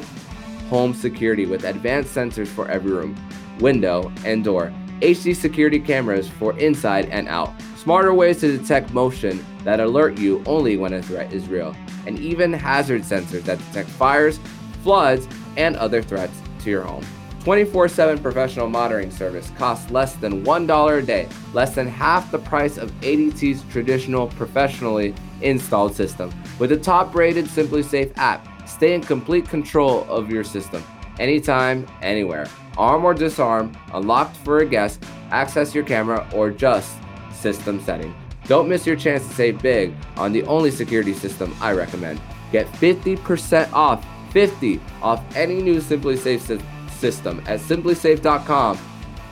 home 0.70 0.94
security 0.94 1.46
with 1.46 1.66
advanced 1.66 2.16
sensors 2.16 2.48
for 2.48 2.70
every 2.70 2.94
room, 2.94 3.18
window, 3.60 4.10
and 4.24 4.42
door, 4.42 4.74
HD 5.02 5.36
security 5.36 5.82
cameras 5.82 6.30
for 6.30 6.58
inside 6.60 7.10
and 7.10 7.28
out, 7.28 7.52
smarter 7.76 8.14
ways 8.14 8.40
to 8.40 8.58
detect 8.58 8.94
motion 8.94 9.46
that 9.66 9.82
alert 9.82 10.18
you 10.18 10.42
only 10.46 10.78
when 10.78 10.94
a 10.94 11.04
threat 11.04 11.34
is 11.34 11.50
real 11.50 11.76
and 12.06 12.20
even 12.20 12.54
hazard 12.54 13.02
sensors 13.04 13.44
that 13.44 13.58
detect 13.60 13.89
fires, 13.89 14.39
floods, 14.82 15.28
and 15.58 15.76
other 15.76 16.02
threats 16.02 16.34
to 16.63 16.70
your 16.70 16.84
home. 16.84 17.06
24 17.44 17.89
7 17.89 18.20
professional 18.20 18.70
monitoring 18.70 19.12
service 19.12 19.52
costs 19.58 19.92
less 19.92 20.16
than 20.16 20.46
$1 20.46 20.98
a 20.98 21.02
day, 21.02 21.28
less 21.54 21.76
than 21.76 21.88
half 21.88 22.32
the 22.32 22.39
price 22.39 22.78
of 22.78 22.89
ADT's 23.02 23.63
traditional 23.70 24.28
professionally 24.28 25.13
installed 25.42 25.94
system. 25.94 26.34
With 26.58 26.72
a 26.72 26.78
top 26.78 27.13
rated 27.13 27.46
SimpliSafe 27.46 28.13
app, 28.16 28.48
stay 28.68 28.94
in 28.94 29.02
complete 29.02 29.50
control 29.50 30.06
of 30.06 30.32
your 30.32 30.46
system, 30.46 30.84
anytime, 31.20 31.86
anywhere. 32.02 32.48
Arm 32.78 33.04
or 33.04 33.13
disarm, 33.13 33.78
unlocked 33.94 34.38
for 34.38 34.60
a 34.60 34.66
guest, 34.66 35.04
access 35.30 35.76
your 35.76 35.84
camera, 35.84 36.26
or 36.34 36.50
just 36.50 36.98
system 37.32 37.82
setting. 37.82 38.16
Don't 38.48 38.68
miss 38.68 38.86
your 38.86 38.96
chance 38.96 39.26
to 39.28 39.34
save 39.34 39.62
big 39.62 39.94
on 40.18 40.32
the 40.32 40.44
only 40.44 40.72
security 40.72 41.14
system 41.14 41.56
I 41.62 41.72
recommend. 41.72 42.22
Get 42.52 42.68
50% 42.74 43.72
off, 43.74 44.06
50 44.32 44.80
off 45.02 45.24
any 45.36 45.62
new 45.62 45.80
SimpliSafe 45.80 46.62
system 46.92 47.42
at 47.48 47.60
simplisafe.com 47.60 48.78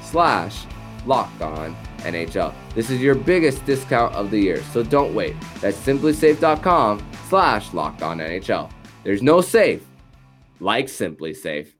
slash 0.03 0.65
locked 1.05 1.41
on 1.41 1.75
NHL. 1.99 2.53
This 2.73 2.89
is 2.89 3.01
your 3.01 3.15
biggest 3.15 3.65
discount 3.65 4.13
of 4.15 4.31
the 4.31 4.39
year, 4.39 4.61
so 4.71 4.83
don't 4.83 5.13
wait. 5.13 5.35
That's 5.59 5.77
simplisafe.com 5.77 7.05
slash 7.29 7.73
locked 7.73 8.01
on 8.01 8.19
NHL. 8.19 8.71
There's 9.03 9.21
no 9.21 9.41
safe 9.41 9.83
like 10.59 10.85
SimpliSafe. 10.85 11.73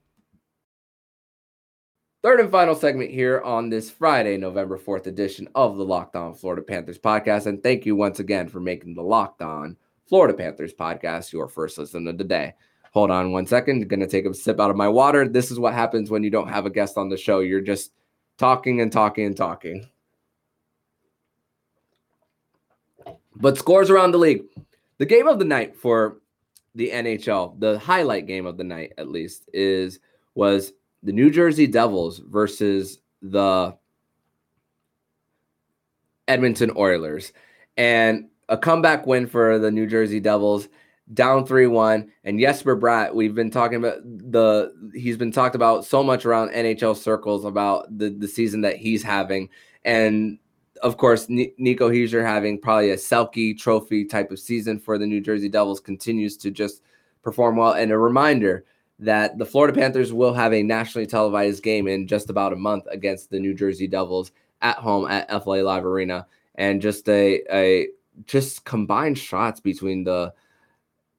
Third 2.22 2.38
and 2.38 2.52
final 2.52 2.76
segment 2.76 3.10
here 3.10 3.40
on 3.40 3.68
this 3.68 3.90
Friday, 3.90 4.36
November 4.36 4.78
4th 4.78 5.08
edition 5.08 5.48
of 5.56 5.76
the 5.76 5.84
Locked 5.84 6.14
On 6.14 6.32
Florida 6.32 6.62
Panthers 6.62 6.96
podcast. 6.96 7.46
And 7.46 7.60
thank 7.60 7.84
you 7.84 7.96
once 7.96 8.20
again 8.20 8.46
for 8.46 8.60
making 8.60 8.94
the 8.94 9.02
Locked 9.02 9.42
On 9.42 9.76
Florida 10.08 10.32
Panthers 10.32 10.72
podcast 10.72 11.32
your 11.32 11.48
first 11.48 11.78
listen 11.78 12.06
of 12.06 12.18
the 12.18 12.22
day. 12.22 12.54
Hold 12.92 13.10
on 13.10 13.32
one 13.32 13.44
second. 13.44 13.88
Going 13.88 13.98
to 13.98 14.06
take 14.06 14.24
a 14.24 14.32
sip 14.32 14.60
out 14.60 14.70
of 14.70 14.76
my 14.76 14.86
water. 14.86 15.26
This 15.26 15.50
is 15.50 15.58
what 15.58 15.74
happens 15.74 16.10
when 16.10 16.22
you 16.22 16.30
don't 16.30 16.46
have 16.46 16.64
a 16.64 16.70
guest 16.70 16.96
on 16.96 17.08
the 17.08 17.16
show. 17.16 17.40
You're 17.40 17.60
just 17.60 17.90
talking 18.38 18.80
and 18.80 18.92
talking 18.92 19.26
and 19.26 19.36
talking. 19.36 19.88
But 23.34 23.58
scores 23.58 23.90
around 23.90 24.12
the 24.12 24.18
league. 24.18 24.44
The 24.98 25.06
game 25.06 25.26
of 25.26 25.40
the 25.40 25.44
night 25.44 25.74
for 25.76 26.18
the 26.76 26.90
NHL, 26.90 27.58
the 27.58 27.80
highlight 27.80 28.28
game 28.28 28.46
of 28.46 28.56
the 28.56 28.62
night 28.62 28.92
at 28.96 29.08
least, 29.08 29.50
is 29.52 29.98
was 30.36 30.72
the 31.02 31.12
New 31.12 31.30
Jersey 31.30 31.66
Devils 31.66 32.20
versus 32.26 32.98
the 33.20 33.76
Edmonton 36.28 36.72
Oilers. 36.76 37.32
And 37.76 38.28
a 38.48 38.56
comeback 38.56 39.06
win 39.06 39.26
for 39.26 39.58
the 39.58 39.70
New 39.70 39.86
Jersey 39.86 40.20
Devils, 40.20 40.68
down 41.14 41.46
3-1. 41.46 42.08
And 42.24 42.38
Jesper 42.38 42.76
Bratt, 42.76 43.14
we've 43.14 43.34
been 43.34 43.50
talking 43.50 43.78
about 43.78 44.02
the 44.04 44.72
he's 44.94 45.16
been 45.16 45.32
talked 45.32 45.54
about 45.54 45.84
so 45.84 46.02
much 46.02 46.24
around 46.24 46.50
NHL 46.50 46.96
circles 46.96 47.44
about 47.44 47.86
the, 47.98 48.10
the 48.10 48.28
season 48.28 48.60
that 48.62 48.76
he's 48.76 49.02
having. 49.02 49.48
And 49.84 50.38
of 50.82 50.96
course, 50.96 51.26
Nico 51.28 51.90
Hischier 51.90 52.24
having 52.24 52.58
probably 52.58 52.90
a 52.90 52.96
Selke 52.96 53.58
trophy 53.58 54.04
type 54.04 54.30
of 54.30 54.38
season 54.38 54.78
for 54.78 54.98
the 54.98 55.06
New 55.06 55.20
Jersey 55.20 55.48
Devils 55.48 55.80
continues 55.80 56.36
to 56.38 56.50
just 56.50 56.82
perform 57.22 57.56
well. 57.56 57.72
And 57.72 57.92
a 57.92 57.98
reminder 57.98 58.64
that 58.98 59.38
the 59.38 59.46
Florida 59.46 59.78
Panthers 59.78 60.12
will 60.12 60.34
have 60.34 60.52
a 60.52 60.62
nationally 60.62 61.06
televised 61.06 61.62
game 61.62 61.88
in 61.88 62.06
just 62.06 62.30
about 62.30 62.52
a 62.52 62.56
month 62.56 62.84
against 62.90 63.30
the 63.30 63.40
New 63.40 63.54
Jersey 63.54 63.86
Devils 63.86 64.32
at 64.60 64.76
home 64.76 65.10
at 65.10 65.28
FLA 65.42 65.62
Live 65.62 65.84
Arena, 65.84 66.26
and 66.54 66.80
just 66.80 67.08
a 67.08 67.42
a 67.52 67.88
just 68.26 68.64
combined 68.64 69.18
shots 69.18 69.60
between 69.60 70.04
the 70.04 70.32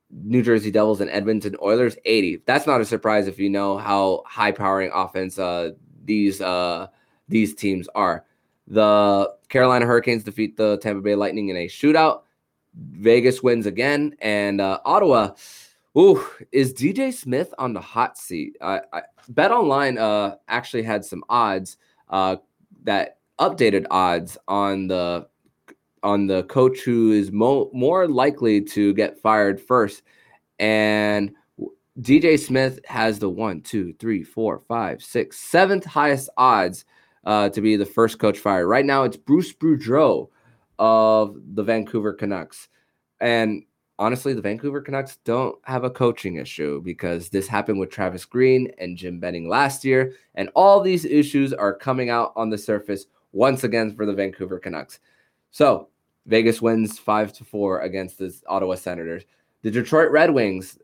New 0.09 0.43
Jersey 0.43 0.71
Devils 0.71 1.01
and 1.01 1.09
Edmonton 1.09 1.55
Oilers 1.62 1.97
80. 2.05 2.43
That's 2.45 2.67
not 2.67 2.81
a 2.81 2.86
surprise 2.86 3.27
if 3.27 3.39
you 3.39 3.49
know 3.49 3.77
how 3.77 4.23
high 4.27 4.51
powering 4.51 4.91
offense 4.93 5.39
uh, 5.39 5.71
these 6.05 6.41
uh, 6.41 6.88
these 7.27 7.55
teams 7.55 7.88
are. 7.95 8.25
The 8.67 9.33
Carolina 9.49 9.86
Hurricanes 9.86 10.23
defeat 10.23 10.55
the 10.55 10.77
Tampa 10.77 11.01
Bay 11.01 11.15
Lightning 11.15 11.49
in 11.49 11.57
a 11.57 11.67
shootout. 11.67 12.21
Vegas 12.75 13.43
wins 13.43 13.65
again, 13.65 14.15
and 14.19 14.62
uh, 14.62 14.79
Ottawa 14.86 15.31
Ooh, 15.97 16.25
is 16.51 16.73
DJ 16.73 17.13
Smith 17.13 17.53
on 17.60 17.73
the 17.73 17.82
hot 17.82 18.17
seat? 18.17 18.58
I, 18.62 18.82
I 18.91 19.01
BetOnline 19.32 19.99
uh, 19.99 20.38
actually 20.47 20.84
had 20.84 21.06
some 21.06 21.23
odds 21.29 21.77
uh, 22.10 22.38
that 22.84 23.17
updated 23.39 23.86
odds 23.91 24.38
on 24.47 24.88
the 24.88 25.27
on 26.01 26.27
the 26.27 26.43
coach 26.43 26.79
who 26.79 27.12
is 27.12 27.32
mo- 27.32 27.69
more 27.73 28.08
likely 28.08 28.60
to 28.60 28.93
get 28.95 29.21
fired 29.21 29.62
first, 29.62 30.01
and 30.58 31.32
DJ 32.01 32.39
Smith 32.39 32.79
has 32.86 33.19
the 33.19 33.29
one, 33.29 33.62
two, 33.62 33.93
three, 33.99 34.23
four, 34.23 34.63
five, 34.67 35.03
six, 35.03 35.38
seventh 35.39 35.86
highest 35.86 36.27
odds 36.38 36.86
uh, 37.25 37.49
to 37.49 37.62
be 37.62 37.75
the 37.75 37.86
first 37.86 38.17
coach 38.17 38.39
fired. 38.39 38.67
Right 38.67 38.86
now, 38.86 39.03
it's 39.03 39.17
Bruce 39.17 39.53
Boudreau 39.53 40.29
of 40.79 41.38
the 41.53 41.63
Vancouver 41.63 42.13
Canucks, 42.13 42.67
and 43.21 43.63
honestly, 43.99 44.34
the 44.34 44.41
Vancouver 44.41 44.82
Canucks 44.82 45.17
don't 45.23 45.58
have 45.63 45.84
a 45.84 45.89
coaching 45.89 46.36
issue 46.36 46.82
because 46.82 47.29
this 47.29 47.47
happened 47.47 47.79
with 47.79 47.89
Travis 47.89 48.25
Green 48.25 48.71
and 48.77 48.97
Jim 48.97 49.19
Benning 49.19 49.47
last 49.47 49.86
year. 49.86 50.13
And 50.36 50.49
all 50.56 50.82
these 50.82 51.06
issues 51.06 51.53
are 51.53 51.73
coming 51.73 52.10
out 52.10 52.34
on 52.36 52.49
the 52.49 52.58
surface 52.58 53.06
once 53.32 53.63
again 53.63 53.95
for 53.95 54.06
the 54.06 54.13
Vancouver 54.13 54.60
Canucks. 54.60 54.99
So 55.51 55.89
Vegas 56.25 56.62
wins 56.62 56.97
five 56.97 57.34
to 57.34 57.43
four 57.43 57.82
against 57.82 58.17
the 58.17 58.34
Ottawa 58.47 58.75
Senators. 58.75 59.23
The 59.62 59.71
Detroit 59.71 60.12
Red 60.12 60.32
Wings, 60.32 60.77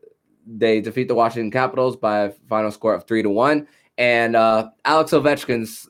they 0.46 0.80
defeat 0.80 1.08
the 1.08 1.14
Washington 1.14 1.50
Capitals 1.50 1.96
by 1.96 2.20
a 2.20 2.30
final 2.48 2.70
score 2.70 2.94
of 2.94 3.06
three 3.06 3.22
to 3.22 3.30
one. 3.30 3.66
And 3.98 4.36
uh, 4.36 4.70
Alex 4.84 5.12
Ovechkin's 5.12 5.88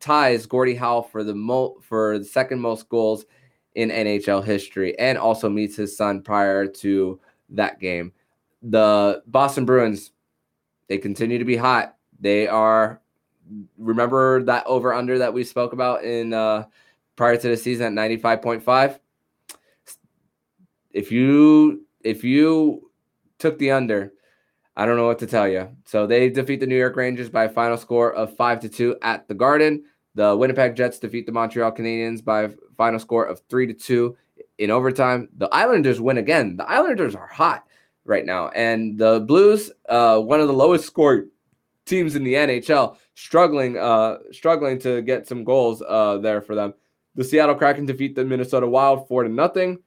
ties 0.00 0.46
Gordie 0.46 0.74
Howe 0.74 1.02
for 1.02 1.22
the 1.22 1.34
mo- 1.34 1.76
for 1.80 2.18
the 2.18 2.24
second 2.24 2.60
most 2.60 2.88
goals 2.88 3.24
in 3.74 3.90
NHL 3.90 4.44
history 4.44 4.98
and 4.98 5.16
also 5.16 5.48
meets 5.48 5.76
his 5.76 5.96
son 5.96 6.22
prior 6.22 6.66
to 6.66 7.20
that 7.50 7.80
game. 7.80 8.12
The 8.62 9.22
Boston 9.26 9.64
Bruins, 9.64 10.12
they 10.88 10.98
continue 10.98 11.38
to 11.38 11.44
be 11.44 11.56
hot. 11.56 11.96
They 12.20 12.46
are 12.46 13.00
remember 13.78 14.42
that 14.44 14.66
over 14.66 14.92
under 14.94 15.18
that 15.18 15.34
we 15.34 15.44
spoke 15.44 15.72
about 15.72 16.04
in 16.04 16.32
uh, 16.32 16.64
prior 17.16 17.36
to 17.36 17.48
the 17.48 17.56
season 17.56 17.98
at 17.98 18.10
95.5? 18.10 18.98
If 20.92 21.10
you 21.10 21.86
if 22.02 22.24
you 22.24 22.90
took 23.38 23.58
the 23.58 23.70
under, 23.70 24.12
I 24.76 24.86
don't 24.86 24.96
know 24.96 25.06
what 25.06 25.18
to 25.20 25.26
tell 25.26 25.48
you. 25.48 25.68
So 25.84 26.06
they 26.06 26.28
defeat 26.28 26.60
the 26.60 26.66
New 26.66 26.76
York 26.76 26.96
Rangers 26.96 27.28
by 27.28 27.44
a 27.44 27.48
final 27.48 27.76
score 27.76 28.12
of 28.12 28.36
5 28.36 28.60
to 28.60 28.68
2 28.68 28.96
at 29.02 29.28
the 29.28 29.34
Garden. 29.34 29.84
The 30.14 30.36
Winnipeg 30.36 30.76
Jets 30.76 30.98
defeat 30.98 31.26
the 31.26 31.32
Montreal 31.32 31.72
Canadiens 31.72 32.22
by 32.22 32.50
final 32.76 32.98
score 32.98 33.24
of 33.24 33.40
3 33.48 33.66
to 33.68 33.74
2 33.74 34.16
in 34.58 34.70
overtime. 34.70 35.28
The 35.36 35.48
Islanders 35.48 36.00
win 36.00 36.18
again. 36.18 36.56
The 36.56 36.68
Islanders 36.68 37.14
are 37.14 37.26
hot 37.26 37.64
right 38.04 38.24
now. 38.24 38.48
And 38.48 38.98
the 38.98 39.20
Blues, 39.20 39.70
uh, 39.88 40.18
one 40.20 40.40
of 40.40 40.48
the 40.48 40.54
lowest 40.54 40.86
scored 40.86 41.30
teams 41.84 42.14
in 42.14 42.24
the 42.24 42.34
NHL, 42.34 42.96
struggling, 43.14 43.76
uh, 43.76 44.18
struggling 44.30 44.78
to 44.80 45.02
get 45.02 45.26
some 45.26 45.44
goals 45.44 45.82
uh, 45.86 46.18
there 46.18 46.40
for 46.40 46.54
them. 46.54 46.74
The 47.14 47.24
Seattle 47.24 47.54
Kraken 47.54 47.86
defeat 47.86 48.14
the 48.14 48.24
Minnesota 48.24 48.66
Wild 48.66 49.06
four 49.06 49.22
to 49.22 49.28
nothing. 49.28 49.78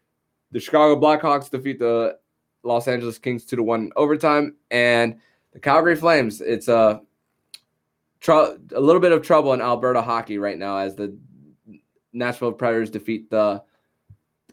The 0.51 0.59
Chicago 0.59 0.99
Blackhawks 0.99 1.49
defeat 1.49 1.79
the 1.79 2.17
Los 2.63 2.87
Angeles 2.87 3.17
Kings 3.17 3.45
two 3.45 3.55
to 3.55 3.63
one 3.63 3.91
overtime, 3.95 4.55
and 4.69 5.19
the 5.51 5.59
Calgary 5.59 5.95
Flames. 5.95 6.41
It's 6.41 6.67
a 6.67 7.01
tr- 8.19 8.31
a 8.31 8.79
little 8.79 9.01
bit 9.01 9.11
of 9.11 9.23
trouble 9.23 9.53
in 9.53 9.61
Alberta 9.61 10.01
hockey 10.01 10.37
right 10.37 10.57
now 10.57 10.77
as 10.77 10.95
the 10.95 11.17
Nashville 12.15 12.51
Predators 12.51 12.89
defeat 12.89 13.29
the 13.29 13.61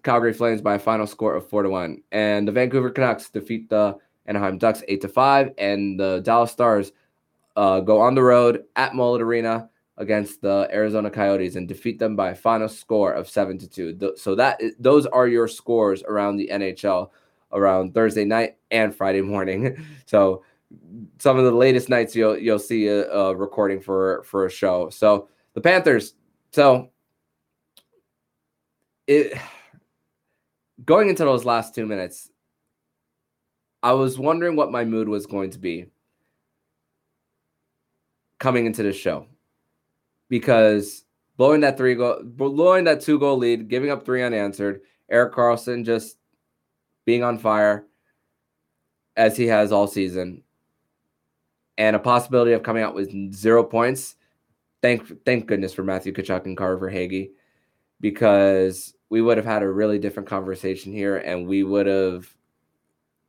Calgary 0.02 0.32
Flames 0.32 0.60
by 0.60 0.74
a 0.74 0.78
final 0.78 1.06
score 1.06 1.34
of 1.34 1.48
four 1.48 1.62
to 1.62 1.70
one, 1.70 2.02
and 2.10 2.46
the 2.46 2.52
Vancouver 2.52 2.90
Canucks 2.90 3.30
defeat 3.30 3.68
the 3.70 3.96
Anaheim 4.26 4.58
Ducks 4.58 4.82
eight 4.88 5.00
to 5.02 5.08
five, 5.08 5.52
and 5.58 5.98
the 5.98 6.20
Dallas 6.20 6.50
Stars 6.50 6.92
uh, 7.56 7.80
go 7.80 8.00
on 8.00 8.14
the 8.14 8.22
road 8.22 8.64
at 8.76 8.94
Mullet 8.94 9.22
Arena 9.22 9.68
against 9.98 10.40
the 10.40 10.68
Arizona 10.72 11.10
Coyotes 11.10 11.56
and 11.56 11.68
defeat 11.68 11.98
them 11.98 12.16
by 12.16 12.30
a 12.30 12.34
final 12.34 12.68
score 12.68 13.12
of 13.12 13.28
seven 13.28 13.58
to 13.58 13.68
two. 13.68 14.14
So 14.16 14.34
that 14.34 14.60
those 14.78 15.06
are 15.06 15.28
your 15.28 15.48
scores 15.48 16.02
around 16.02 16.36
the 16.36 16.48
NHL 16.52 17.10
around 17.52 17.94
Thursday 17.94 18.24
night 18.24 18.56
and 18.70 18.94
Friday 18.94 19.22
morning. 19.22 19.76
So 20.06 20.42
some 21.18 21.38
of 21.38 21.44
the 21.44 21.52
latest 21.52 21.88
nights 21.88 22.16
you'll 22.16 22.38
you'll 22.38 22.58
see 22.58 22.86
a, 22.86 23.10
a 23.10 23.36
recording 23.36 23.80
for 23.80 24.22
for 24.24 24.46
a 24.46 24.50
show. 24.50 24.88
So 24.90 25.28
the 25.54 25.60
Panthers. 25.60 26.14
So 26.50 26.90
it 29.06 29.38
going 30.84 31.08
into 31.08 31.24
those 31.24 31.44
last 31.44 31.74
two 31.74 31.86
minutes, 31.86 32.30
I 33.82 33.92
was 33.92 34.18
wondering 34.18 34.56
what 34.56 34.70
my 34.70 34.84
mood 34.84 35.08
was 35.08 35.26
going 35.26 35.50
to 35.50 35.58
be 35.58 35.86
coming 38.38 38.66
into 38.66 38.82
the 38.82 38.92
show 38.92 39.26
because 40.28 41.04
blowing 41.36 41.60
that 41.60 41.76
three 41.76 41.94
goal, 41.94 42.20
blowing 42.22 42.84
that 42.84 43.00
two 43.00 43.18
goal 43.18 43.36
lead, 43.36 43.68
giving 43.68 43.90
up 43.90 44.04
three 44.04 44.22
unanswered, 44.22 44.82
Erik 45.10 45.34
Karlsson 45.34 45.84
just 45.84 46.16
being 47.04 47.22
on 47.22 47.38
fire 47.38 47.86
as 49.16 49.36
he 49.36 49.46
has 49.46 49.72
all 49.72 49.86
season, 49.86 50.42
and 51.76 51.96
a 51.96 51.98
possibility 51.98 52.52
of 52.52 52.62
coming 52.62 52.82
out 52.82 52.94
with 52.94 53.34
zero 53.34 53.62
points. 53.62 54.16
Thank 54.80 55.24
thank 55.24 55.46
goodness 55.46 55.74
for 55.74 55.84
Matthew 55.84 56.12
Tkachuk 56.12 56.46
and 56.46 56.56
Carter 56.56 56.78
Verhaeghe, 56.78 57.30
because 58.02 58.92
we 59.08 59.22
would 59.22 59.38
have 59.38 59.46
had 59.46 59.62
a 59.62 59.70
really 59.70 59.98
different 59.98 60.28
conversation 60.28 60.92
here, 60.92 61.16
and 61.16 61.48
we 61.48 61.62
would 61.62 61.86
have 61.86 62.28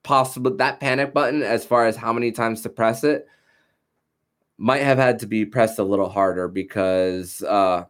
possibly 0.04 0.58
that 0.58 0.82
panic 0.82 1.14
button 1.14 1.42
as 1.42 1.64
far 1.64 1.86
as 1.86 1.96
how 1.96 2.12
many 2.12 2.34
times 2.34 2.60
to 2.60 2.70
press 2.70 3.06
it 3.06 3.26
might 4.58 4.82
have 4.82 4.98
had 4.98 5.20
to 5.20 5.26
be 5.26 5.46
pressed 5.46 5.80
a 5.80 5.84
little 5.84 6.10
harder 6.10 6.48
because 6.48 7.42
uh, 7.44 7.86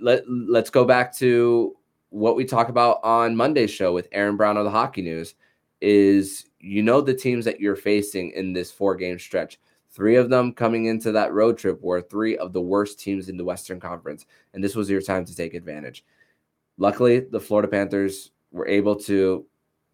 let 0.00 0.22
let's 0.28 0.70
go 0.70 0.84
back 0.84 1.14
to 1.14 1.76
what 2.10 2.36
we 2.36 2.44
talk 2.44 2.68
about 2.68 3.00
on 3.02 3.36
Monday's 3.36 3.70
show 3.70 3.92
with 3.92 4.08
Aaron 4.12 4.36
Brown 4.36 4.56
of 4.56 4.64
the 4.64 4.70
Hockey 4.70 5.02
News 5.02 5.34
is 5.80 6.46
you 6.60 6.82
know 6.82 7.00
the 7.00 7.14
teams 7.14 7.44
that 7.44 7.60
you're 7.60 7.76
facing 7.76 8.30
in 8.32 8.52
this 8.52 8.70
four 8.70 8.96
game 8.96 9.18
stretch. 9.18 9.58
Three 9.96 10.14
of 10.16 10.30
them 10.30 10.52
coming 10.52 10.84
into 10.84 11.10
that 11.12 11.32
road 11.32 11.58
trip 11.58 11.82
were 11.82 12.00
three 12.00 12.36
of 12.36 12.52
the 12.52 12.60
worst 12.60 13.00
teams 13.00 13.28
in 13.28 13.36
the 13.36 13.44
Western 13.44 13.80
Conference, 13.80 14.26
and 14.54 14.62
this 14.62 14.76
was 14.76 14.88
your 14.88 15.00
time 15.00 15.24
to 15.24 15.34
take 15.34 15.54
advantage. 15.54 16.04
Luckily, 16.78 17.20
the 17.20 17.40
Florida 17.40 17.66
Panthers 17.66 18.30
were 18.52 18.68
able 18.68 18.94
to 18.96 19.44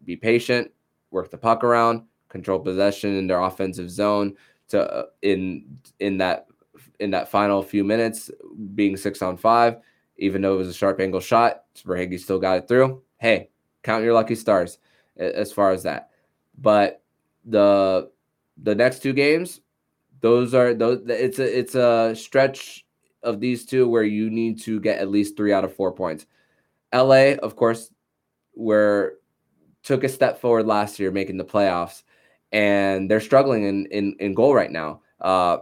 be 0.03 0.15
patient, 0.15 0.69
work 1.09 1.31
the 1.31 1.37
puck 1.37 1.63
around, 1.63 2.03
control 2.27 2.59
possession 2.59 3.15
in 3.15 3.27
their 3.27 3.41
offensive 3.41 3.89
zone 3.89 4.35
to 4.67 4.81
uh, 4.81 5.05
in 5.21 5.79
in 5.99 6.17
that 6.17 6.47
in 6.99 7.09
that 7.11 7.29
final 7.29 7.63
few 7.63 7.83
minutes, 7.83 8.29
being 8.75 8.97
six 8.97 9.21
on 9.21 9.37
five 9.37 9.77
even 10.17 10.41
though 10.41 10.53
it 10.53 10.57
was 10.57 10.67
a 10.67 10.73
sharp 10.73 10.99
angle 10.99 11.19
shot, 11.19 11.63
Verhaeghe 11.85 12.19
still 12.19 12.39
got 12.39 12.57
it 12.57 12.67
through. 12.67 13.01
Hey, 13.17 13.49
count 13.81 14.03
your 14.03 14.13
lucky 14.13 14.35
stars 14.35 14.77
as 15.17 15.51
far 15.51 15.71
as 15.71 15.83
that. 15.83 16.09
But 16.57 17.01
the 17.45 18.11
the 18.61 18.75
next 18.75 19.01
two 19.01 19.13
games, 19.13 19.61
those 20.23 20.53
are 20.53 20.73
those. 20.73 21.01
It's 21.07 21.37
a 21.37 21.59
it's 21.59 21.75
a 21.75 22.15
stretch 22.15 22.85
of 23.23 23.41
these 23.41 23.65
two 23.65 23.89
where 23.89 24.03
you 24.03 24.29
need 24.29 24.59
to 24.61 24.79
get 24.79 24.99
at 24.99 25.11
least 25.11 25.35
three 25.35 25.51
out 25.51 25.65
of 25.65 25.75
four 25.75 25.91
points. 25.91 26.25
LA, 26.93 27.33
of 27.43 27.57
course, 27.57 27.91
where 28.53 29.15
took 29.83 30.05
a 30.05 30.09
step 30.09 30.39
forward 30.39 30.65
last 30.65 30.97
year, 30.97 31.11
making 31.11 31.35
the 31.35 31.43
playoffs, 31.43 32.03
and 32.53 33.11
they're 33.11 33.19
struggling 33.19 33.65
in 33.65 33.85
in, 33.87 34.15
in 34.19 34.33
goal 34.33 34.55
right 34.55 34.71
now. 34.71 35.01
Uh, 35.19 35.57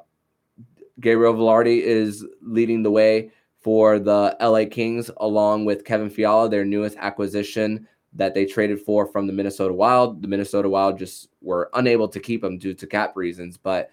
Gabriel 0.99 1.33
Vilardi 1.33 1.81
is 1.81 2.23
leading 2.43 2.83
the 2.83 2.91
way 2.91 3.31
for 3.61 3.97
the 3.97 4.37
LA 4.39 4.65
Kings, 4.69 5.09
along 5.17 5.65
with 5.65 5.85
Kevin 5.85 6.09
Fiala, 6.11 6.49
their 6.49 6.65
newest 6.65 6.97
acquisition 6.97 7.87
that 8.13 8.35
they 8.35 8.45
traded 8.45 8.79
for 8.79 9.07
from 9.07 9.25
the 9.25 9.33
Minnesota 9.33 9.73
Wild. 9.73 10.21
The 10.21 10.27
Minnesota 10.27 10.69
Wild 10.69 10.99
just 10.99 11.29
were 11.41 11.71
unable 11.73 12.07
to 12.09 12.19
keep 12.19 12.43
him 12.43 12.59
due 12.59 12.75
to 12.75 12.85
cap 12.85 13.13
reasons, 13.15 13.57
but 13.57 13.89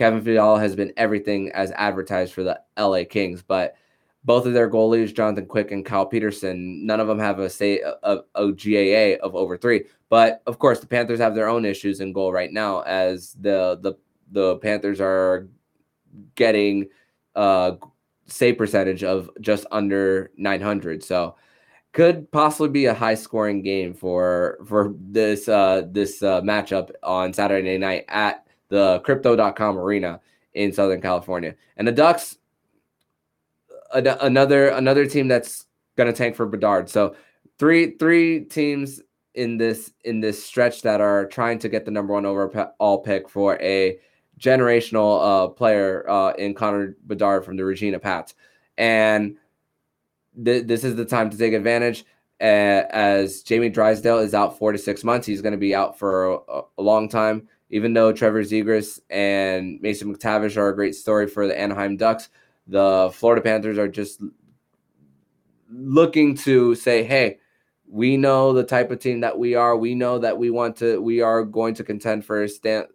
Kevin 0.00 0.22
Fiala 0.22 0.58
has 0.58 0.74
been 0.74 0.94
everything 0.96 1.52
as 1.52 1.72
advertised 1.72 2.32
for 2.32 2.42
the 2.42 2.58
LA 2.78 3.02
Kings. 3.04 3.42
But 3.42 3.74
both 4.24 4.46
of 4.46 4.54
their 4.54 4.70
goalies, 4.70 5.14
Jonathan 5.14 5.44
Quick 5.44 5.72
and 5.72 5.84
Kyle 5.84 6.06
Petersen, 6.06 6.86
none 6.86 7.00
of 7.00 7.06
them 7.06 7.18
have 7.18 7.38
a 7.38 7.50
say 7.50 7.80
a, 7.80 8.20
a 8.34 8.50
GAA 8.50 9.22
of 9.22 9.36
over 9.36 9.58
three. 9.58 9.84
But 10.08 10.40
of 10.46 10.58
course, 10.58 10.80
the 10.80 10.86
Panthers 10.86 11.18
have 11.18 11.34
their 11.34 11.50
own 11.50 11.66
issues 11.66 12.00
in 12.00 12.14
goal 12.14 12.32
right 12.32 12.50
now, 12.50 12.80
as 12.80 13.36
the 13.38 13.78
the 13.82 13.92
the 14.32 14.56
Panthers 14.56 15.02
are 15.02 15.48
getting 16.34 16.88
uh 17.36 17.72
save 18.24 18.56
percentage 18.56 19.04
of 19.04 19.28
just 19.42 19.66
under 19.70 20.30
900. 20.38 21.04
So 21.04 21.36
could 21.92 22.32
possibly 22.32 22.70
be 22.70 22.86
a 22.86 22.94
high 22.94 23.16
scoring 23.16 23.60
game 23.60 23.92
for 23.92 24.60
for 24.66 24.94
this 24.98 25.46
uh 25.46 25.82
this 25.90 26.22
uh, 26.22 26.40
matchup 26.40 26.90
on 27.02 27.34
Saturday 27.34 27.76
night 27.76 28.06
at 28.08 28.46
the 28.70 29.00
crypto.com 29.04 29.78
arena 29.78 30.20
in 30.54 30.72
Southern 30.72 31.00
California. 31.00 31.54
And 31.76 31.86
the 31.86 31.92
Ducks 31.92 32.38
another 33.92 34.68
another 34.68 35.04
team 35.04 35.28
that's 35.28 35.66
to 35.96 36.12
tank 36.12 36.34
for 36.34 36.46
Bedard. 36.46 36.88
So 36.88 37.14
three 37.58 37.96
three 37.98 38.44
teams 38.44 39.02
in 39.34 39.56
this 39.58 39.92
in 40.04 40.20
this 40.20 40.42
stretch 40.42 40.82
that 40.82 41.00
are 41.00 41.26
trying 41.26 41.58
to 41.60 41.68
get 41.68 41.84
the 41.84 41.90
number 41.90 42.12
1 42.12 42.26
overall 42.26 42.98
pick 42.98 43.28
for 43.28 43.60
a 43.60 43.98
generational 44.38 45.20
uh, 45.22 45.48
player 45.48 46.08
uh, 46.08 46.32
in 46.32 46.54
Connor 46.54 46.96
Bedard 47.06 47.44
from 47.44 47.56
the 47.56 47.64
Regina 47.64 47.98
Pats. 47.98 48.34
And 48.78 49.36
th- 50.42 50.66
this 50.66 50.84
is 50.84 50.96
the 50.96 51.04
time 51.04 51.30
to 51.30 51.36
take 51.36 51.52
advantage. 51.52 52.04
Uh, 52.40 52.88
as 52.90 53.42
Jamie 53.42 53.68
Drysdale 53.68 54.20
is 54.20 54.32
out 54.32 54.58
four 54.58 54.72
to 54.72 54.78
six 54.78 55.04
months, 55.04 55.26
he's 55.26 55.42
going 55.42 55.52
to 55.52 55.58
be 55.58 55.74
out 55.74 55.98
for 55.98 56.32
a, 56.32 56.62
a, 56.78 56.82
long 56.82 57.06
time. 57.06 57.46
Even 57.70 57.94
though 57.94 58.12
Trevor 58.12 58.42
Zegras 58.42 59.00
and 59.10 59.80
Mason 59.80 60.14
McTavish 60.14 60.56
are 60.56 60.68
a 60.68 60.74
great 60.74 60.94
story 60.94 61.26
for 61.26 61.46
the 61.46 61.58
Anaheim 61.58 61.96
Ducks, 61.96 62.28
the 62.66 63.10
Florida 63.14 63.42
Panthers 63.42 63.78
are 63.78 63.88
just 63.88 64.22
looking 65.70 66.34
to 66.36 66.74
say, 66.74 67.04
hey, 67.04 67.38
we 67.88 68.16
know 68.16 68.52
the 68.52 68.64
type 68.64 68.90
of 68.90 68.98
team 68.98 69.20
that 69.20 69.38
we 69.38 69.54
are. 69.54 69.76
We 69.76 69.94
know 69.94 70.18
that 70.18 70.36
we 70.36 70.50
want 70.50 70.76
to, 70.76 71.00
we 71.00 71.20
are 71.20 71.44
going 71.44 71.74
to 71.74 71.84
contend 71.84 72.24
for 72.24 72.42
a 72.42 72.48
stand, 72.48 72.86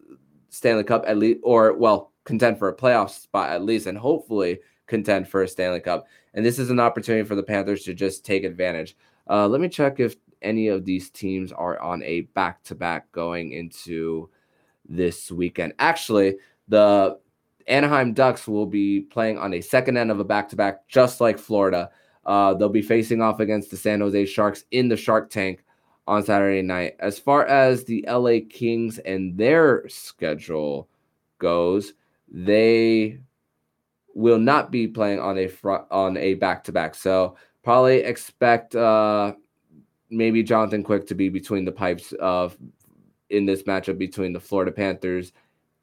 Stanley 0.49 0.83
Cup 0.83 1.03
at 1.07 1.17
least, 1.17 1.39
or 1.43 1.73
well, 1.73 2.11
contend 2.23 2.57
for 2.57 2.69
a 2.69 2.75
playoff 2.75 3.09
spot 3.09 3.49
at 3.49 3.63
least, 3.63 3.87
and 3.87 3.97
hopefully 3.97 4.59
contend 4.87 5.27
for 5.27 5.43
a 5.43 5.47
Stanley 5.47 5.79
Cup. 5.79 6.07
And 6.33 6.45
this 6.45 6.59
is 6.59 6.69
an 6.69 6.79
opportunity 6.79 7.27
for 7.27 7.35
the 7.35 7.43
Panthers 7.43 7.83
to 7.83 7.93
just 7.93 8.25
take 8.25 8.43
advantage. 8.43 8.95
Uh, 9.29 9.47
let 9.47 9.61
me 9.61 9.69
check 9.69 9.99
if 9.99 10.15
any 10.41 10.67
of 10.67 10.85
these 10.85 11.09
teams 11.09 11.51
are 11.51 11.79
on 11.81 12.03
a 12.03 12.21
back 12.21 12.63
to 12.63 12.75
back 12.75 13.11
going 13.11 13.51
into 13.51 14.29
this 14.87 15.31
weekend. 15.31 15.73
Actually, 15.79 16.37
the 16.67 17.17
Anaheim 17.67 18.13
Ducks 18.13 18.47
will 18.47 18.65
be 18.65 19.01
playing 19.01 19.37
on 19.37 19.53
a 19.53 19.61
second 19.61 19.97
end 19.97 20.11
of 20.11 20.19
a 20.19 20.23
back 20.23 20.49
to 20.49 20.55
back, 20.55 20.87
just 20.87 21.21
like 21.21 21.39
Florida. 21.39 21.89
Uh, 22.25 22.53
they'll 22.53 22.69
be 22.69 22.81
facing 22.81 23.21
off 23.21 23.39
against 23.39 23.71
the 23.71 23.77
San 23.77 24.01
Jose 24.01 24.25
Sharks 24.25 24.63
in 24.71 24.87
the 24.87 24.97
Shark 24.97 25.29
Tank 25.29 25.63
on 26.07 26.23
Saturday 26.23 26.61
night. 26.61 26.95
As 26.99 27.19
far 27.19 27.45
as 27.45 27.83
the 27.83 28.05
LA 28.07 28.39
Kings 28.49 28.99
and 28.99 29.37
their 29.37 29.87
schedule 29.89 30.87
goes, 31.39 31.93
they 32.27 33.19
will 34.13 34.39
not 34.39 34.71
be 34.71 34.87
playing 34.87 35.19
on 35.19 35.37
a 35.37 35.47
front 35.47 35.85
on 35.91 36.17
a 36.17 36.35
back 36.35 36.63
to 36.63 36.71
back. 36.71 36.95
So 36.95 37.35
probably 37.63 37.97
expect 37.97 38.75
uh, 38.75 39.33
maybe 40.09 40.43
Jonathan 40.43 40.83
Quick 40.83 41.07
to 41.07 41.15
be 41.15 41.29
between 41.29 41.65
the 41.65 41.71
pipes 41.71 42.13
of 42.13 42.57
in 43.29 43.45
this 43.45 43.63
matchup 43.63 43.97
between 43.97 44.33
the 44.33 44.39
Florida 44.39 44.71
Panthers 44.71 45.31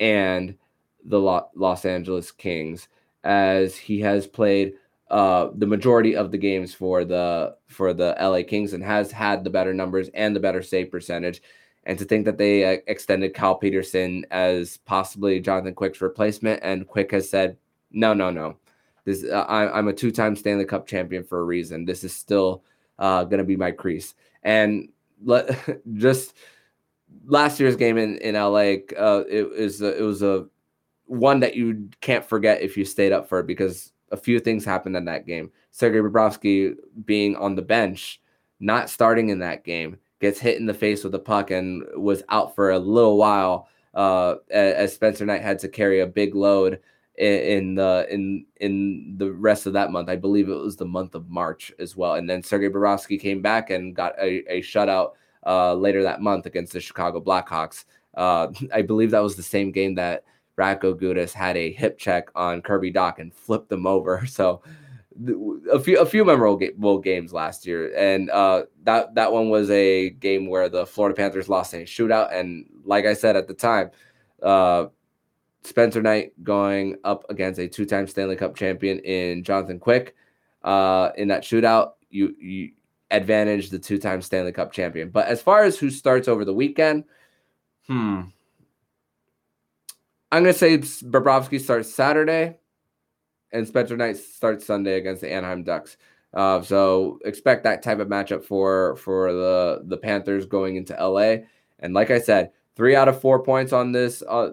and 0.00 0.56
the 1.04 1.18
Los 1.18 1.84
Angeles 1.84 2.30
Kings, 2.30 2.88
as 3.24 3.76
he 3.76 4.00
has 4.00 4.26
played 4.26 4.74
uh, 5.12 5.50
the 5.56 5.66
majority 5.66 6.16
of 6.16 6.30
the 6.30 6.38
games 6.38 6.72
for 6.72 7.04
the 7.04 7.54
for 7.68 7.92
the 7.92 8.16
LA 8.18 8.42
Kings 8.42 8.72
and 8.72 8.82
has 8.82 9.12
had 9.12 9.44
the 9.44 9.50
better 9.50 9.74
numbers 9.74 10.08
and 10.14 10.34
the 10.34 10.40
better 10.40 10.62
save 10.62 10.90
percentage. 10.90 11.42
And 11.84 11.98
to 11.98 12.04
think 12.04 12.24
that 12.24 12.38
they 12.38 12.64
uh, 12.64 12.80
extended 12.86 13.34
Cal 13.34 13.56
Petersen 13.56 14.24
as 14.30 14.78
possibly 14.78 15.38
Jonathan 15.40 15.74
Quick's 15.74 16.00
replacement, 16.00 16.60
and 16.62 16.86
Quick 16.86 17.10
has 17.10 17.28
said, 17.28 17.58
"No, 17.90 18.14
no, 18.14 18.30
no. 18.30 18.56
This 19.04 19.24
uh, 19.24 19.44
I, 19.48 19.78
am 19.78 19.88
a 19.88 19.92
two-time 19.92 20.34
Stanley 20.34 20.64
Cup 20.64 20.86
champion 20.86 21.24
for 21.24 21.40
a 21.40 21.44
reason. 21.44 21.84
This 21.84 22.04
is 22.04 22.14
still 22.14 22.62
uh, 22.98 23.24
going 23.24 23.38
to 23.38 23.44
be 23.44 23.56
my 23.56 23.70
crease." 23.70 24.14
And 24.44 24.88
let 25.24 25.58
just 25.94 26.34
last 27.24 27.60
year's 27.60 27.76
game 27.76 27.98
in 27.98 28.18
in 28.18 28.34
LA, 28.34 28.76
uh, 28.96 29.24
it 29.28 29.44
a, 29.80 29.98
it 29.98 30.02
was 30.02 30.22
a 30.22 30.46
one 31.06 31.40
that 31.40 31.54
you 31.54 31.88
can't 32.00 32.24
forget 32.24 32.62
if 32.62 32.76
you 32.76 32.84
stayed 32.84 33.12
up 33.12 33.28
for 33.28 33.40
it 33.40 33.46
because 33.46 33.92
a 34.10 34.16
few 34.16 34.38
things 34.38 34.64
happened 34.64 34.96
in 34.96 35.04
that 35.06 35.26
game. 35.26 35.50
Sergei 35.70 35.98
Bobrovsky 35.98 36.74
being 37.04 37.36
on 37.36 37.54
the 37.54 37.62
bench, 37.62 38.20
not 38.60 38.90
starting 38.90 39.30
in 39.30 39.38
that 39.40 39.64
game, 39.64 39.98
gets 40.20 40.38
hit 40.38 40.58
in 40.58 40.66
the 40.66 40.74
face 40.74 41.02
with 41.02 41.14
a 41.14 41.18
puck 41.18 41.50
and 41.50 41.82
was 41.96 42.22
out 42.28 42.54
for 42.54 42.70
a 42.70 42.78
little 42.78 43.16
while. 43.16 43.68
Uh, 43.94 44.36
as 44.50 44.94
Spencer 44.94 45.26
Knight 45.26 45.42
had 45.42 45.58
to 45.58 45.68
carry 45.68 46.00
a 46.00 46.06
big 46.06 46.34
load 46.34 46.80
in, 47.16 47.32
in 47.32 47.74
the 47.74 48.06
in 48.10 48.46
in 48.60 49.14
the 49.18 49.30
rest 49.32 49.66
of 49.66 49.74
that 49.74 49.90
month. 49.90 50.08
I 50.08 50.16
believe 50.16 50.48
it 50.48 50.54
was 50.54 50.76
the 50.76 50.86
month 50.86 51.14
of 51.14 51.28
March 51.28 51.72
as 51.78 51.94
well. 51.96 52.14
And 52.14 52.28
then 52.28 52.42
Sergei 52.42 52.68
Bobrovsky 52.68 53.20
came 53.20 53.42
back 53.42 53.70
and 53.70 53.94
got 53.94 54.14
a, 54.18 54.44
a 54.50 54.62
shutout 54.62 55.12
uh, 55.46 55.74
later 55.74 56.02
that 56.02 56.20
month 56.20 56.46
against 56.46 56.72
the 56.72 56.80
Chicago 56.80 57.20
Blackhawks. 57.20 57.84
Uh, 58.14 58.48
I 58.72 58.82
believe 58.82 59.10
that 59.10 59.22
was 59.22 59.36
the 59.36 59.42
same 59.42 59.72
game 59.72 59.94
that 59.96 60.24
Radko 60.58 60.94
Gudas 60.94 61.32
had 61.32 61.56
a 61.56 61.72
hip 61.72 61.98
check 61.98 62.28
on 62.34 62.62
Kirby 62.62 62.92
Dach 62.92 63.18
and 63.18 63.32
flipped 63.32 63.68
them 63.68 63.86
over. 63.86 64.26
So 64.26 64.62
a 65.70 65.78
few 65.78 65.98
a 65.98 66.06
few 66.06 66.24
memorable 66.24 66.98
games 66.98 67.32
last 67.32 67.66
year, 67.66 67.94
and 67.94 68.30
uh, 68.30 68.64
that 68.84 69.14
that 69.14 69.32
one 69.32 69.50
was 69.50 69.70
a 69.70 70.10
game 70.10 70.46
where 70.46 70.68
the 70.68 70.86
Florida 70.86 71.14
Panthers 71.14 71.48
lost 71.48 71.74
in 71.74 71.82
a 71.82 71.84
shootout. 71.84 72.32
And 72.32 72.66
like 72.84 73.04
I 73.04 73.12
said 73.14 73.36
at 73.36 73.46
the 73.46 73.54
time, 73.54 73.90
uh, 74.42 74.86
Spencer 75.64 76.02
Knight 76.02 76.32
going 76.42 76.96
up 77.04 77.24
against 77.28 77.60
a 77.60 77.68
two-time 77.68 78.06
Stanley 78.06 78.36
Cup 78.36 78.56
champion 78.56 78.98
in 79.00 79.44
Jonathan 79.44 79.78
Quick 79.78 80.14
uh, 80.64 81.10
in 81.16 81.28
that 81.28 81.42
shootout. 81.42 81.92
You 82.10 82.34
you 82.38 82.70
advantage 83.12 83.70
the 83.70 83.78
two-time 83.78 84.22
Stanley 84.22 84.52
Cup 84.52 84.72
champion. 84.72 85.10
But 85.10 85.28
as 85.28 85.40
far 85.40 85.62
as 85.62 85.78
who 85.78 85.90
starts 85.90 86.26
over 86.26 86.44
the 86.44 86.54
weekend, 86.54 87.04
hmm, 87.86 88.22
I'm 90.32 90.42
gonna 90.42 90.52
say 90.54 90.78
Bobrovsky 90.78 91.60
starts 91.60 91.92
Saturday, 91.92 92.56
and 93.52 93.68
Spencer 93.68 93.96
Knight 93.96 94.16
starts 94.16 94.66
Sunday 94.66 94.96
against 94.96 95.20
the 95.20 95.32
Anaheim 95.32 95.62
Ducks. 95.62 95.96
Uh, 96.32 96.62
so 96.62 97.18
expect 97.24 97.64
that 97.64 97.82
type 97.82 97.98
of 97.98 98.08
matchup 98.08 98.42
for 98.42 98.96
for 98.96 99.32
the 99.32 99.82
the 99.84 99.98
Panthers 99.98 100.46
going 100.46 100.76
into 100.76 100.94
LA. 100.94 101.44
And 101.80 101.92
like 101.92 102.10
I 102.10 102.18
said, 102.18 102.50
three 102.74 102.96
out 102.96 103.08
of 103.08 103.20
four 103.20 103.42
points 103.42 103.72
on 103.72 103.92
this 103.92 104.22
uh, 104.26 104.52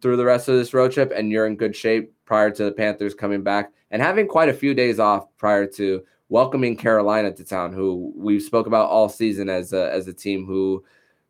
through 0.00 0.16
the 0.16 0.24
rest 0.24 0.48
of 0.48 0.56
this 0.56 0.72
road 0.72 0.92
trip, 0.92 1.12
and 1.14 1.32
you're 1.32 1.46
in 1.46 1.56
good 1.56 1.74
shape 1.74 2.12
prior 2.24 2.50
to 2.50 2.64
the 2.64 2.72
Panthers 2.72 3.14
coming 3.14 3.42
back 3.42 3.72
and 3.90 4.00
having 4.00 4.28
quite 4.28 4.48
a 4.48 4.54
few 4.54 4.74
days 4.74 5.00
off 5.00 5.26
prior 5.36 5.66
to 5.66 6.02
welcoming 6.34 6.76
Carolina 6.76 7.30
to 7.30 7.44
town, 7.44 7.72
who 7.72 8.12
we've 8.16 8.42
spoke 8.42 8.66
about 8.66 8.90
all 8.90 9.08
season 9.08 9.48
as 9.48 9.72
a 9.72 9.92
as 9.92 10.08
a 10.08 10.12
team 10.12 10.44
who 10.44 10.84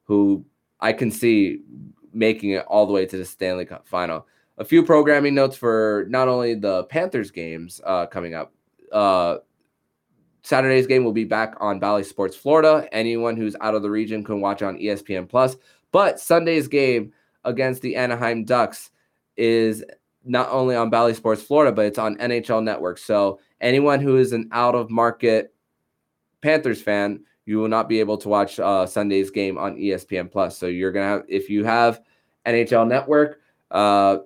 who 0.05 0.43
I 0.81 0.95
can 0.95 1.11
see 1.11 1.61
making 2.15 2.53
it 2.53 2.65
all 2.69 2.87
the 2.87 2.93
way 2.95 3.05
to 3.05 3.17
the 3.19 3.25
Stanley 3.27 3.67
Cup 3.67 3.87
final. 3.87 4.27
A 4.57 4.65
few 4.65 4.83
programming 4.83 5.35
notes 5.35 5.59
for 5.59 6.07
not 6.09 6.27
only 6.29 6.55
the 6.55 6.85
Panthers 6.85 7.31
games 7.31 7.83
uh, 7.85 8.07
coming 8.07 8.33
up. 8.33 8.55
Uh, 8.91 9.39
Saturday's 10.43 10.87
game 10.87 11.05
will 11.05 11.13
be 11.13 11.25
back 11.25 11.55
on 11.61 11.79
Bally 11.79 12.05
Sports 12.05 12.35
Florida. 12.35 12.89
Anyone 12.91 13.37
who's 13.37 13.57
out 13.61 13.75
of 13.75 13.83
the 13.83 13.91
region 13.91 14.25
can 14.25 14.41
watch 14.41 14.63
on 14.63 14.79
ESPN 14.79 15.29
Plus. 15.29 15.57
But 15.93 16.19
Sunday's 16.19 16.67
game 16.67 17.13
against 17.45 17.83
the 17.83 17.97
Anaheim 17.97 18.45
Ducks 18.45 18.91
is 19.37 19.85
not 20.25 20.49
only 20.51 20.77
on 20.77 20.89
Bally 20.89 21.13
Sports 21.13 21.43
Florida, 21.43 21.73
but 21.73 21.85
it's 21.85 21.99
on 21.99 22.17
NHL 22.17 22.63
Network. 22.63 22.97
So 22.97 23.41
anyone 23.65 24.01
who 24.01 24.17
is 24.17 24.33
an 24.33 24.49
out 24.53 24.77
of 24.77 24.91
market 24.91 25.53
Panthers 26.41 26.81
fan 26.81 27.25
you 27.47 27.59
will 27.59 27.69
not 27.69 27.89
be 27.89 28.01
able 28.01 28.17
to 28.19 28.29
watch 28.29 28.59
uh, 28.59 28.87
Sunday's 28.87 29.31
game 29.31 29.59
on 29.59 29.77
ESPN 29.77 30.31
Plus. 30.31 30.57
So 30.57 30.67
you're 30.67 30.93
gonna 30.93 31.07
have 31.07 31.25
if 31.29 31.51
you 31.51 31.65
have 31.65 32.01
NHL 32.47 32.89
Network, 32.89 33.41
uh, 33.71 34.19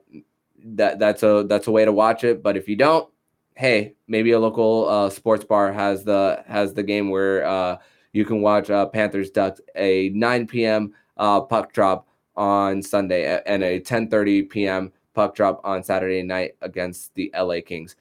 that 0.64 0.98
that's 0.98 1.22
a 1.22 1.44
that's 1.48 1.66
a 1.66 1.70
way 1.70 1.84
to 1.84 1.92
watch 1.92 2.24
it. 2.24 2.42
But 2.42 2.56
if 2.56 2.68
you 2.68 2.76
don't, 2.76 3.10
hey, 3.56 3.94
maybe 4.06 4.32
a 4.32 4.38
local 4.38 4.88
uh, 4.88 5.10
sports 5.10 5.44
bar 5.44 5.72
has 5.72 6.04
the 6.04 6.44
has 6.46 6.74
the 6.74 6.82
game 6.82 7.10
where 7.10 7.44
uh, 7.44 7.78
you 8.12 8.24
can 8.24 8.40
watch 8.40 8.70
uh, 8.70 8.86
Panthers 8.86 9.30
Ducks 9.30 9.60
a 9.74 10.10
9 10.10 10.46
p.m. 10.46 10.94
Uh, 11.16 11.40
puck 11.40 11.72
drop 11.72 12.06
on 12.36 12.82
Sunday 12.82 13.40
and 13.46 13.64
a 13.64 13.80
10:30 13.80 14.48
p.m. 14.48 14.92
puck 15.12 15.34
drop 15.34 15.60
on 15.64 15.82
Saturday 15.82 16.22
night 16.22 16.52
against 16.62 17.14
the 17.16 17.32
LA 17.36 17.56
Kings. 17.66 17.96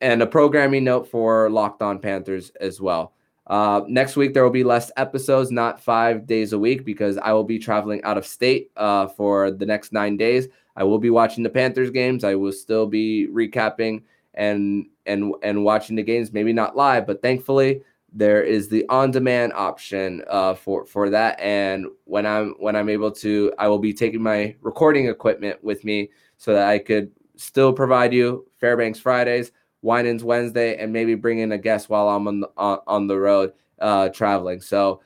And 0.00 0.22
a 0.22 0.26
programming 0.26 0.84
note 0.84 1.08
for 1.08 1.50
Locked 1.50 1.82
On 1.82 1.98
Panthers 1.98 2.50
as 2.60 2.80
well. 2.80 3.12
Uh, 3.46 3.82
next 3.88 4.16
week 4.16 4.32
there 4.32 4.44
will 4.44 4.50
be 4.50 4.64
less 4.64 4.92
episodes, 4.96 5.50
not 5.50 5.80
five 5.80 6.26
days 6.26 6.52
a 6.52 6.58
week, 6.58 6.84
because 6.84 7.18
I 7.18 7.32
will 7.32 7.44
be 7.44 7.58
traveling 7.58 8.02
out 8.04 8.16
of 8.16 8.24
state 8.24 8.70
uh, 8.76 9.08
for 9.08 9.50
the 9.50 9.66
next 9.66 9.92
nine 9.92 10.16
days. 10.16 10.46
I 10.76 10.84
will 10.84 11.00
be 11.00 11.10
watching 11.10 11.42
the 11.42 11.50
Panthers 11.50 11.90
games. 11.90 12.24
I 12.24 12.36
will 12.36 12.52
still 12.52 12.86
be 12.86 13.26
recapping 13.28 14.02
and 14.34 14.86
and 15.06 15.34
and 15.42 15.64
watching 15.64 15.96
the 15.96 16.02
games. 16.02 16.32
Maybe 16.32 16.52
not 16.52 16.76
live, 16.76 17.06
but 17.06 17.22
thankfully 17.22 17.82
there 18.12 18.42
is 18.42 18.68
the 18.68 18.84
on-demand 18.88 19.52
option 19.52 20.22
uh, 20.28 20.54
for 20.54 20.86
for 20.86 21.10
that. 21.10 21.38
And 21.40 21.86
when 22.04 22.26
I'm 22.26 22.54
when 22.58 22.76
I'm 22.76 22.88
able 22.88 23.10
to, 23.12 23.52
I 23.58 23.68
will 23.68 23.78
be 23.78 23.92
taking 23.92 24.22
my 24.22 24.54
recording 24.60 25.06
equipment 25.06 25.62
with 25.62 25.84
me 25.84 26.10
so 26.36 26.54
that 26.54 26.68
I 26.68 26.78
could 26.78 27.10
still 27.36 27.72
provide 27.72 28.12
you 28.12 28.46
Fairbanks 28.60 29.00
Fridays 29.00 29.50
Winans 29.82 30.24
Wednesday, 30.24 30.76
and 30.76 30.92
maybe 30.92 31.14
bring 31.14 31.38
in 31.38 31.52
a 31.52 31.58
guest 31.58 31.88
while 31.88 32.08
I'm 32.08 32.28
on 32.28 32.40
the, 32.40 32.50
on, 32.56 32.78
on 32.86 33.06
the 33.06 33.18
road 33.18 33.52
uh, 33.80 34.08
traveling. 34.10 34.60
So 34.60 35.00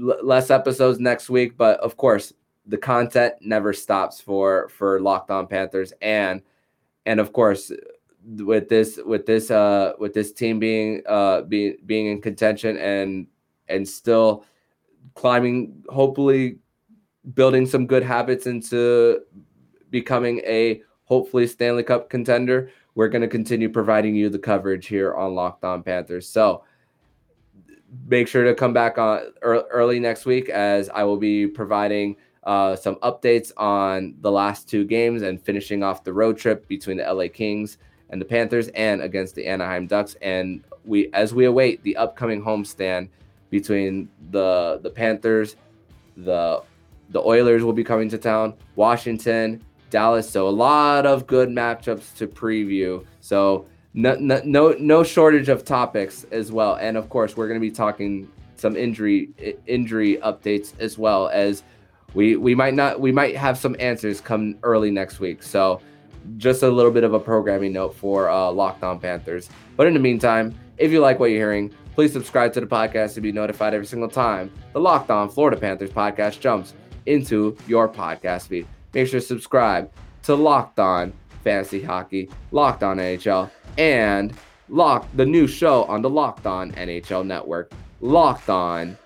l- 0.00 0.18
less 0.22 0.50
episodes 0.50 0.98
next 0.98 1.30
week, 1.30 1.56
but 1.56 1.78
of 1.80 1.96
course 1.96 2.32
the 2.66 2.78
content 2.78 3.34
never 3.40 3.72
stops 3.72 4.20
for 4.20 4.68
for 4.68 5.00
Locked 5.00 5.30
On 5.30 5.46
Panthers, 5.46 5.92
and 6.02 6.42
and 7.06 7.20
of 7.20 7.32
course 7.32 7.72
with 8.36 8.68
this 8.68 8.98
with 9.04 9.26
this 9.26 9.50
uh 9.50 9.94
with 9.98 10.12
this 10.12 10.32
team 10.32 10.58
being 10.58 11.02
uh 11.08 11.40
being 11.42 11.76
being 11.86 12.06
in 12.06 12.20
contention 12.20 12.76
and 12.76 13.26
and 13.68 13.88
still 13.88 14.44
climbing 15.14 15.82
hopefully 15.88 16.58
building 17.34 17.66
some 17.66 17.86
good 17.86 18.02
habits 18.02 18.46
into 18.46 19.20
becoming 19.90 20.40
a 20.40 20.82
hopefully 21.04 21.46
Stanley 21.46 21.82
Cup 21.82 22.10
contender 22.10 22.70
we're 22.94 23.08
going 23.08 23.22
to 23.22 23.28
continue 23.28 23.68
providing 23.68 24.14
you 24.14 24.28
the 24.28 24.38
coverage 24.38 24.86
here 24.86 25.14
on 25.14 25.34
Locked 25.34 25.64
On 25.64 25.82
Panthers. 25.82 26.28
So 26.28 26.64
make 28.06 28.28
sure 28.28 28.44
to 28.44 28.54
come 28.54 28.72
back 28.72 28.98
on 28.98 29.32
early 29.42 30.00
next 30.00 30.26
week 30.26 30.48
as 30.48 30.88
I 30.90 31.04
will 31.04 31.16
be 31.16 31.46
providing 31.46 32.16
uh, 32.44 32.76
some 32.76 32.96
updates 32.96 33.52
on 33.56 34.14
the 34.20 34.30
last 34.30 34.68
two 34.68 34.84
games 34.84 35.22
and 35.22 35.40
finishing 35.40 35.82
off 35.82 36.04
the 36.04 36.12
road 36.12 36.38
trip 36.38 36.66
between 36.68 36.96
the 36.96 37.12
LA 37.12 37.26
Kings 37.32 37.78
and 38.10 38.20
the 38.20 38.24
Panthers 38.24 38.68
and 38.68 39.02
against 39.02 39.34
the 39.34 39.46
Anaheim 39.46 39.86
Ducks. 39.86 40.16
And 40.22 40.64
we, 40.84 41.10
as 41.12 41.34
we 41.34 41.44
await 41.44 41.82
the 41.82 41.96
upcoming 41.96 42.42
homestand 42.42 43.08
between 43.50 44.08
the 44.30 44.80
the 44.82 44.90
Panthers, 44.90 45.56
the 46.16 46.62
the 47.10 47.20
Oilers 47.20 47.62
will 47.62 47.72
be 47.72 47.84
coming 47.84 48.08
to 48.08 48.18
town, 48.18 48.54
Washington, 48.76 49.64
Dallas. 49.90 50.28
So 50.28 50.48
a 50.48 50.50
lot 50.50 51.06
of 51.06 51.26
good 51.26 51.48
matchups 51.48 52.14
to 52.16 52.26
preview. 52.26 53.04
So 53.20 53.66
no, 53.92 54.14
no, 54.14 54.74
no, 54.78 55.02
shortage 55.02 55.48
of 55.48 55.64
topics 55.64 56.24
as 56.30 56.52
well. 56.52 56.76
And 56.76 56.96
of 56.96 57.08
course, 57.08 57.36
we're 57.36 57.48
going 57.48 57.60
to 57.60 57.66
be 57.66 57.72
talking 57.72 58.30
some 58.56 58.76
injury 58.76 59.30
injury 59.66 60.18
updates 60.18 60.78
as 60.78 60.98
well 60.98 61.28
as 61.28 61.62
we 62.14 62.36
we 62.36 62.54
might 62.54 62.74
not 62.74 63.00
we 63.00 63.10
might 63.10 63.36
have 63.36 63.58
some 63.58 63.74
answers 63.80 64.20
come 64.20 64.56
early 64.62 64.90
next 64.90 65.18
week. 65.18 65.42
So 65.42 65.80
just 66.36 66.62
a 66.62 66.68
little 66.68 66.92
bit 66.92 67.02
of 67.02 67.14
a 67.14 67.20
programming 67.20 67.72
note 67.72 67.94
for 67.94 68.28
uh, 68.28 68.50
Locked 68.50 68.82
On 68.84 69.00
Panthers. 69.00 69.48
But 69.76 69.86
in 69.86 69.94
the 69.94 70.00
meantime, 70.00 70.54
if 70.76 70.92
you 70.92 71.00
like 71.00 71.18
what 71.18 71.30
you're 71.30 71.38
hearing, 71.38 71.74
please 71.94 72.12
subscribe 72.12 72.52
to 72.52 72.60
the 72.60 72.66
podcast 72.66 73.14
to 73.14 73.20
be 73.20 73.32
notified 73.32 73.74
every 73.74 73.86
single 73.86 74.08
time 74.08 74.52
the 74.72 74.80
Locked 74.80 75.10
On 75.10 75.28
Florida 75.28 75.56
Panthers 75.56 75.90
podcast 75.90 76.40
jumps 76.40 76.74
into 77.06 77.56
your 77.66 77.88
podcast 77.88 78.48
feed 78.48 78.66
make 78.94 79.08
sure 79.08 79.20
to 79.20 79.26
subscribe 79.26 79.90
to 80.24 80.34
Locked 80.34 80.78
On 80.78 81.12
fantasy 81.42 81.82
hockey, 81.82 82.28
Locked 82.52 82.82
On 82.82 82.98
NHL, 82.98 83.50
and 83.78 84.34
Lock 84.68 85.08
the 85.14 85.26
new 85.26 85.46
show 85.46 85.84
on 85.84 86.02
the 86.02 86.10
Locked 86.10 86.46
On 86.46 86.72
NHL 86.72 87.26
network, 87.26 87.72
Locked 88.00 88.48
On 88.48 88.96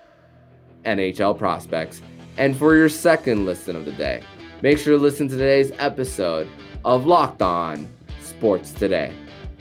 NHL 0.85 1.37
Prospects. 1.37 2.01
And 2.37 2.55
for 2.55 2.75
your 2.75 2.89
second 2.89 3.45
listen 3.45 3.75
of 3.75 3.85
the 3.85 3.91
day, 3.93 4.21
make 4.61 4.77
sure 4.77 4.97
to 4.97 5.01
listen 5.01 5.27
to 5.29 5.37
today's 5.37 5.71
episode 5.79 6.47
of 6.83 7.05
Locked 7.05 7.41
On 7.41 7.87
Sports 8.21 8.71
Today. 8.71 9.13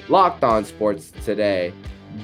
Locked 0.08 0.44
On 0.44 0.64
Sports 0.64 1.12
Today 1.24 1.72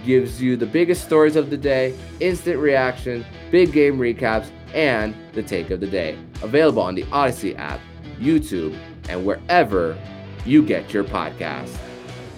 gives 0.05 0.43
you 0.43 0.57
the 0.57 0.67
biggest 0.67 1.05
stories 1.05 1.37
of 1.37 1.51
the 1.51 1.57
day, 1.57 1.95
instant 2.21 2.59
reaction, 2.59 3.25
big 3.51 3.73
game 3.73 3.99
recaps, 3.99 4.51
and 4.75 5.15
the 5.33 5.43
take 5.43 5.71
of 5.71 5.81
the 5.81 5.87
day. 5.87 6.19
Available 6.43 6.83
on 6.83 6.95
the 6.95 7.05
Odyssey 7.11 7.57
app, 7.57 7.81
YouTube, 8.21 8.79
and 9.09 9.25
wherever 9.25 9.97
you 10.45 10.63
get 10.63 10.93
your 10.93 11.05
podcast. 11.05 11.77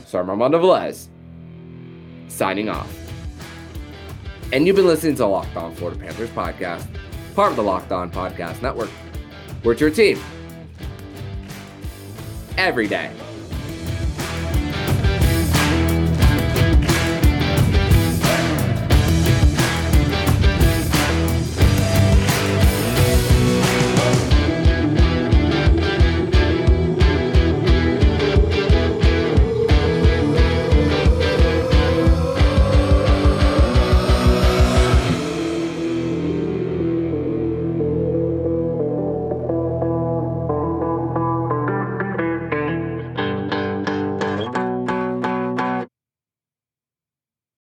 So 0.07 0.19
I'm 0.19 0.31
Armando 0.31 0.61
Velez, 0.63 1.09
signing 2.29 2.69
off. 2.69 2.91
And 4.53 4.67
you've 4.67 4.77
been 4.77 4.87
listening 4.87 5.15
to 5.17 5.27
Locked 5.27 5.57
On 5.57 5.75
Florida 5.75 5.99
Panthers 5.99 6.31
podcast, 6.31 6.87
part 7.35 7.51
of 7.51 7.57
the 7.57 7.63
Locked 7.63 7.93
On 7.93 8.11
Podcast 8.11 8.63
Network. 8.63 8.91
We're 9.65 9.75
your 9.75 9.91
team 9.91 10.21
every 12.59 12.87
day. 12.87 13.11